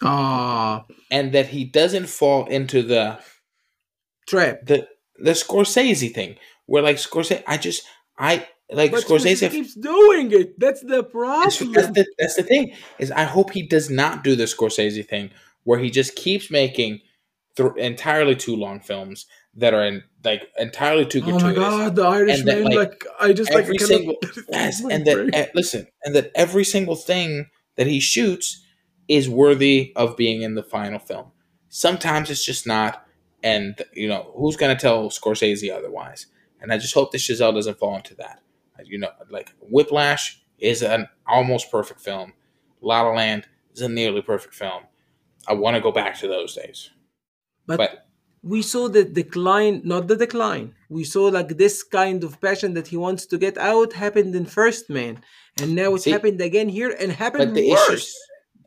[0.03, 0.85] ah.
[1.11, 3.19] And that he doesn't fall into the
[4.27, 4.61] trap.
[4.67, 7.83] the the Scorsese thing, where like Scorsese, I just
[8.19, 9.51] I like but Scorsese.
[9.51, 11.59] Keeps doing it that's the problem that's
[11.91, 15.31] the that's the thing is I hope he does not do the Scorsese thing
[15.65, 17.01] where he just keeps making
[17.57, 22.03] th- entirely too long films that are in like entirely too Oh my god, the
[22.05, 22.65] Irishman!
[22.65, 24.17] like, Like, I just like every cannot- single
[24.51, 27.47] yes, and that listen, and that every single thing
[27.77, 28.65] that he shoots
[29.09, 31.31] is worthy of being in the final film.
[31.69, 33.07] Sometimes it's just not,
[33.43, 36.27] and you know who's going to tell Scorsese otherwise?
[36.61, 38.41] And I just hope that Chazelle doesn't fall into that.
[38.85, 42.33] You know, like Whiplash is an almost perfect film.
[42.81, 44.83] La La Land is a nearly perfect film.
[45.49, 46.91] I want to go back to those days.
[47.67, 48.03] but, but-
[48.43, 50.73] we saw the decline, not the decline.
[50.89, 54.47] We saw like this kind of passion that he wants to get out happened in
[54.47, 55.21] First Man,
[55.61, 56.13] and now it's See?
[56.13, 57.89] happened again here and happened But the worse.
[57.89, 58.17] issues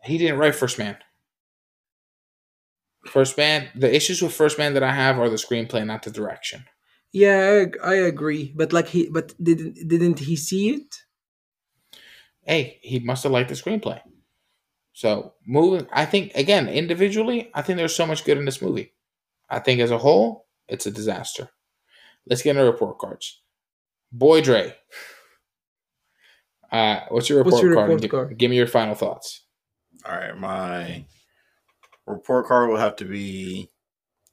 [0.04, 0.98] he didn't write First Man.
[3.06, 6.12] First Man, the issues with First Man that I have are the screenplay, not the
[6.12, 6.66] direction.
[7.12, 8.54] Yeah, I, ag- I agree.
[8.56, 10.96] But like he, but didn't didn't he see it?
[12.44, 14.02] Hey, he must have liked the screenplay.
[14.94, 18.94] So moving, I think again individually, I think there's so much good in this movie.
[19.50, 21.50] I think as a whole, it's a disaster.
[22.28, 23.42] Let's get into report cards.
[24.12, 24.76] Boy Dre.
[26.72, 27.88] Uh, what's your report What's your card?
[27.90, 28.38] report Gi- card?
[28.38, 29.44] Give me your final thoughts.
[30.06, 31.06] All right, my
[32.06, 33.70] report card will have to be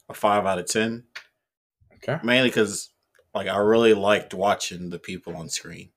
[0.08, 1.04] a five out of ten,
[1.96, 2.90] Okay, mainly because
[3.34, 5.90] like I really liked watching the people on screen.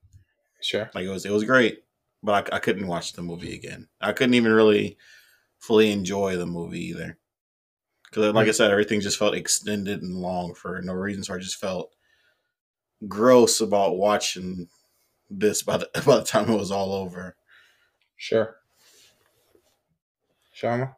[0.61, 0.89] sure.
[0.93, 1.83] Like it was it was great,
[2.21, 3.87] but I, I couldn't watch the movie again.
[4.01, 4.97] I couldn't even really
[5.59, 7.17] fully enjoy the movie either.
[8.03, 11.23] Because like I said, everything just felt extended and long for no reason.
[11.23, 11.93] So I just felt
[13.07, 14.67] gross about watching
[15.29, 17.35] this by the by the time it was all over.
[18.17, 18.55] Sure.
[20.51, 20.95] Shama?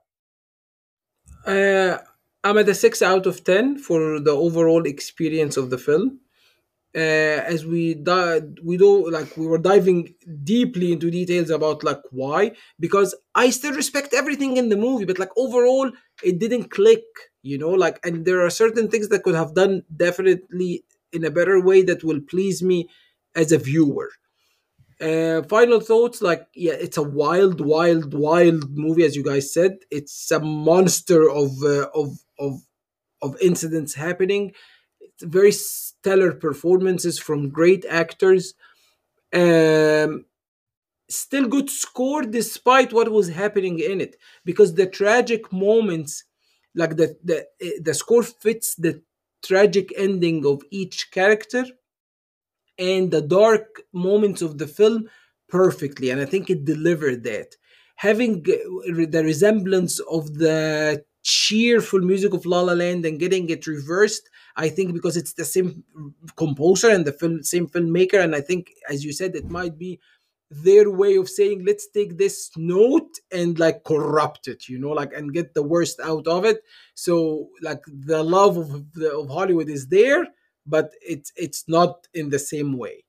[1.46, 1.98] Uh,
[2.44, 6.20] I'm at a six out of ten for the overall experience of the film.
[6.96, 12.02] Uh, as we di- we do like we were diving deeply into details about like
[12.12, 15.92] why because I still respect everything in the movie, but like overall
[16.24, 17.04] it didn't click,
[17.44, 17.72] you know.
[17.72, 21.84] Like and there are certain things that could have done definitely in a better way
[21.84, 22.90] that will please me
[23.36, 24.10] as a viewer.
[25.02, 29.80] Uh, final thoughts like yeah it's a wild wild wild movie as you guys said.
[29.90, 32.62] It's a monster of uh, of of
[33.22, 34.54] of incidents happening.
[35.02, 38.56] It's very stellar performances from great actors.
[39.34, 40.26] Um
[41.10, 46.24] still good score despite what was happening in it because the tragic moments
[46.76, 47.48] like the the
[47.82, 49.02] the score fits the
[49.44, 51.66] tragic ending of each character
[52.82, 55.08] and the dark moments of the film
[55.48, 57.56] perfectly and i think it delivered that.
[57.98, 63.68] Having uh, the resemblance of the cheerful music of la la land and getting it
[63.68, 65.84] reversed i think because it's the same
[66.36, 70.00] composer and the film same filmmaker and i think as you said it might be
[70.52, 75.14] their way of saying let's take this note and like corrupt it you know like
[75.14, 76.62] and get the worst out of it.
[76.94, 78.70] So like the love of
[79.20, 80.28] of hollywood is there
[80.66, 83.04] but it's it's not in the same way.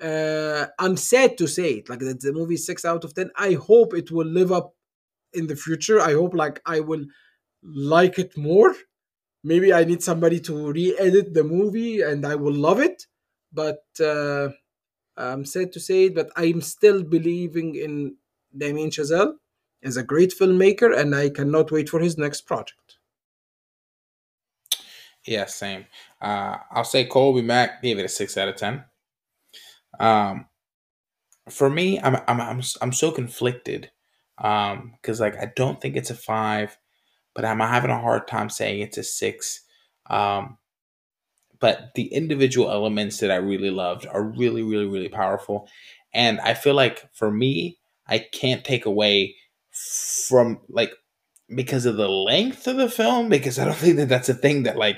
[0.00, 3.30] Uh i'm sad to say it like that the movie six out of ten.
[3.36, 4.74] I hope it will live up
[5.34, 6.00] in the future.
[6.00, 7.04] I hope like i will
[7.64, 8.74] like it more.
[9.44, 13.06] Maybe i need somebody to re-edit the movie and i will love it
[13.52, 14.50] but uh
[15.16, 18.16] I'm sad to say it, but I'm still believing in
[18.56, 19.34] Damien Chazelle
[19.82, 22.87] as a great filmmaker, and I cannot wait for his next project.
[25.26, 25.86] Yeah, same.
[26.20, 28.84] Uh, I'll say Colby Mack gave it a six out of ten.
[30.00, 30.46] Um,
[31.50, 33.90] for me, I'm I'm I'm I'm so conflicted.
[34.38, 36.76] Um, because like I don't think it's a five,
[37.34, 39.62] but I'm having a hard time saying it's a six.
[40.10, 40.58] Um,
[41.60, 45.68] but the individual elements that I really loved are really, really, really powerful.
[46.14, 49.34] And I feel like for me, I can't take away
[50.28, 50.92] from like
[51.54, 54.64] because of the length of the film because I don't think that that's a thing
[54.64, 54.96] that like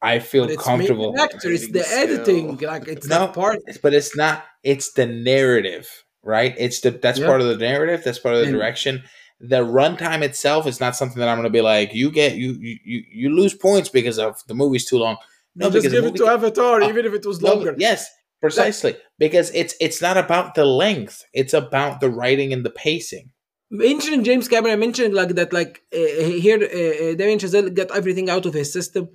[0.00, 1.12] I feel But it's comfortable.
[1.12, 3.58] main actor, it's the editing, like it's No, that part.
[3.82, 4.44] but it's not.
[4.62, 5.88] It's the narrative,
[6.22, 6.54] right?
[6.56, 7.26] It's the that's Yeah.
[7.26, 8.02] part of the narrative.
[8.04, 9.02] That's part of the And- direction.
[9.40, 11.94] The runtime itself is not something that I'm going to be like.
[11.94, 15.16] You get you you you you lose points because of the movie's too long.
[15.56, 17.54] No, No, just because give it movie to Avatar, Uh, even if it was no,
[17.54, 17.74] longer.
[17.78, 18.08] Yes,
[18.40, 18.96] precisely.
[19.18, 21.24] Because it's it's not about the length.
[21.32, 23.30] It's about the writing and the pacing.
[23.70, 28.30] Mentioning James Cameron, mentioning like that, like uh, here, uh, uh, Damien Chazelle got everything
[28.30, 29.08] out of his system.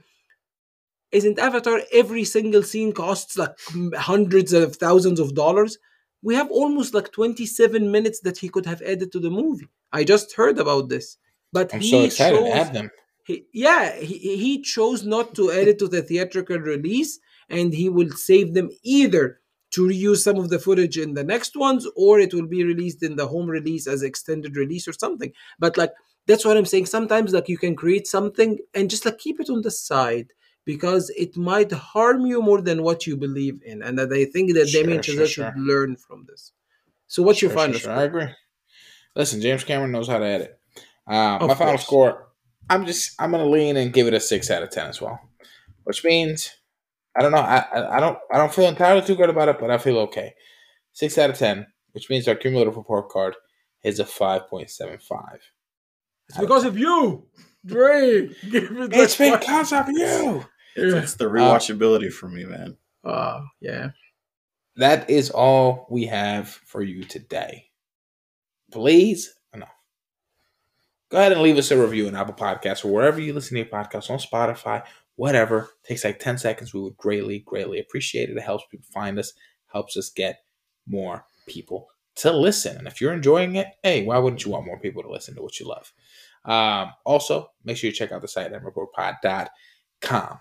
[1.11, 3.55] Isn't Avatar every single scene costs like
[3.95, 5.77] hundreds of thousands of dollars?
[6.23, 9.67] We have almost like 27 minutes that he could have added to the movie.
[9.91, 11.17] I just heard about this.
[11.51, 12.89] But I'm he so excited to have them.
[13.25, 17.89] he, yeah, he, he chose not to add it to the theatrical release, and he
[17.89, 19.39] will save them either
[19.73, 23.01] to reuse some of the footage in the next ones, or it will be released
[23.03, 25.31] in the home release as extended release or something.
[25.59, 25.91] But like
[26.27, 26.85] that's what I'm saying.
[26.87, 30.27] Sometimes like you can create something and just like keep it on the side
[30.65, 34.53] because it might harm you more than what you believe in, and that I think
[34.53, 35.27] that Sure, Damien sure, sure.
[35.27, 36.53] should learn from this.
[37.07, 37.91] So what's your Sure, sure, final sure.
[37.91, 37.93] score?
[37.97, 38.27] I agree.
[39.15, 40.59] Listen, James Cameron knows how to edit.
[41.05, 42.27] Uh, my final score,
[42.69, 45.19] I'm just I'm gonna lean and give it a six out of ten as well,
[45.83, 46.49] which means
[47.15, 47.37] I don't know.
[47.37, 49.99] I, I I don't I don't feel entirely too good about it, but I feel
[49.99, 50.33] okay.
[50.93, 53.35] Six out of ten, which means our cumulative report card
[53.83, 55.39] is a five point seven five.
[56.29, 57.27] It's because of you,
[57.65, 58.27] Dre.
[58.49, 60.45] Give it It's that because of you.
[60.75, 62.77] It's, it's the uh, rewatchability for me, man.
[63.03, 63.89] Oh, yeah.
[64.77, 67.65] That is all we have for you today.
[68.71, 69.67] Please, no.
[71.11, 73.59] Go ahead and leave us a review in Apple Podcasts or wherever you listen to
[73.59, 74.83] your podcasts on Spotify,
[75.15, 75.69] whatever.
[75.83, 76.73] takes like 10 seconds.
[76.73, 78.37] We would greatly, greatly appreciate it.
[78.37, 79.33] It helps people find us,
[79.67, 80.43] helps us get
[80.87, 82.77] more people to listen.
[82.77, 85.41] And if you're enjoying it, hey, why wouldn't you want more people to listen to
[85.41, 85.91] what you love?
[86.45, 90.39] Um, also, make sure you check out the site at reportpod.com.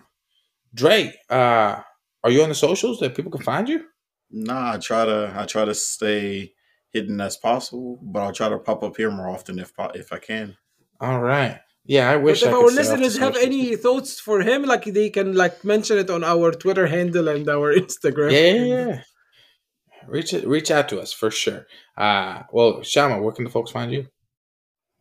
[0.75, 1.81] Dre, uh,
[2.25, 3.85] are you on the socials that people can find you?
[4.31, 6.55] Nah, I try to I try to stay
[6.91, 10.19] hidden as possible, but I'll try to pop up here more often if if I
[10.19, 10.57] can.
[11.01, 11.61] All right.
[11.85, 15.11] Yeah, I But wish if I our listeners have any thoughts for him, like they
[15.11, 18.33] can like mention it on our Twitter handle and our Instagram.
[18.33, 19.01] Yeah, yeah, yeah.
[20.07, 21.67] Reach it, reach out to us for sure.
[21.97, 24.07] Uh, well, Shama, where can the folks find you?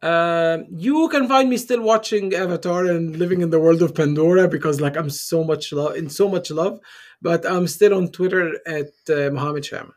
[0.04, 4.48] Um, you can find me still watching Avatar and living in the world of Pandora
[4.48, 6.80] because like I'm so much love in so much love,
[7.22, 9.94] but I'm still on Twitter at uh, Mohammed Shama.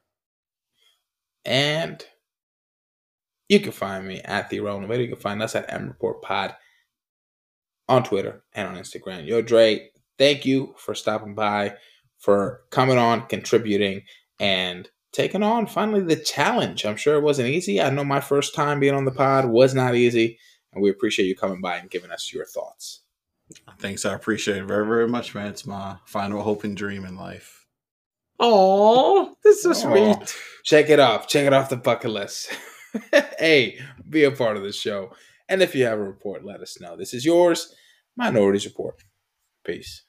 [1.47, 2.05] And
[3.49, 5.03] you can find me at the Innovator.
[5.03, 6.55] You can find us at M Report Pod
[7.89, 9.27] on Twitter and on Instagram.
[9.27, 11.75] Yo, Dre, thank you for stopping by,
[12.19, 14.03] for coming on, contributing,
[14.41, 16.85] and taking on finally the challenge.
[16.85, 17.81] I'm sure it wasn't easy.
[17.81, 20.39] I know my first time being on the pod was not easy,
[20.73, 23.01] and we appreciate you coming by and giving us your thoughts.
[23.79, 25.49] Thanks, I appreciate it very very much, man.
[25.49, 27.67] It's my final hope and dream in life.
[28.41, 29.75] Oh, that's so Aw.
[29.75, 30.37] sweet.
[30.65, 31.29] Check it off.
[31.29, 32.53] Check it off the bucket list.
[33.39, 33.79] hey,
[34.09, 35.13] be a part of the show.
[35.49, 36.97] And if you have a report, let us know.
[36.97, 37.75] This is yours,
[38.17, 39.03] Minorities Report.
[39.65, 40.04] Peace.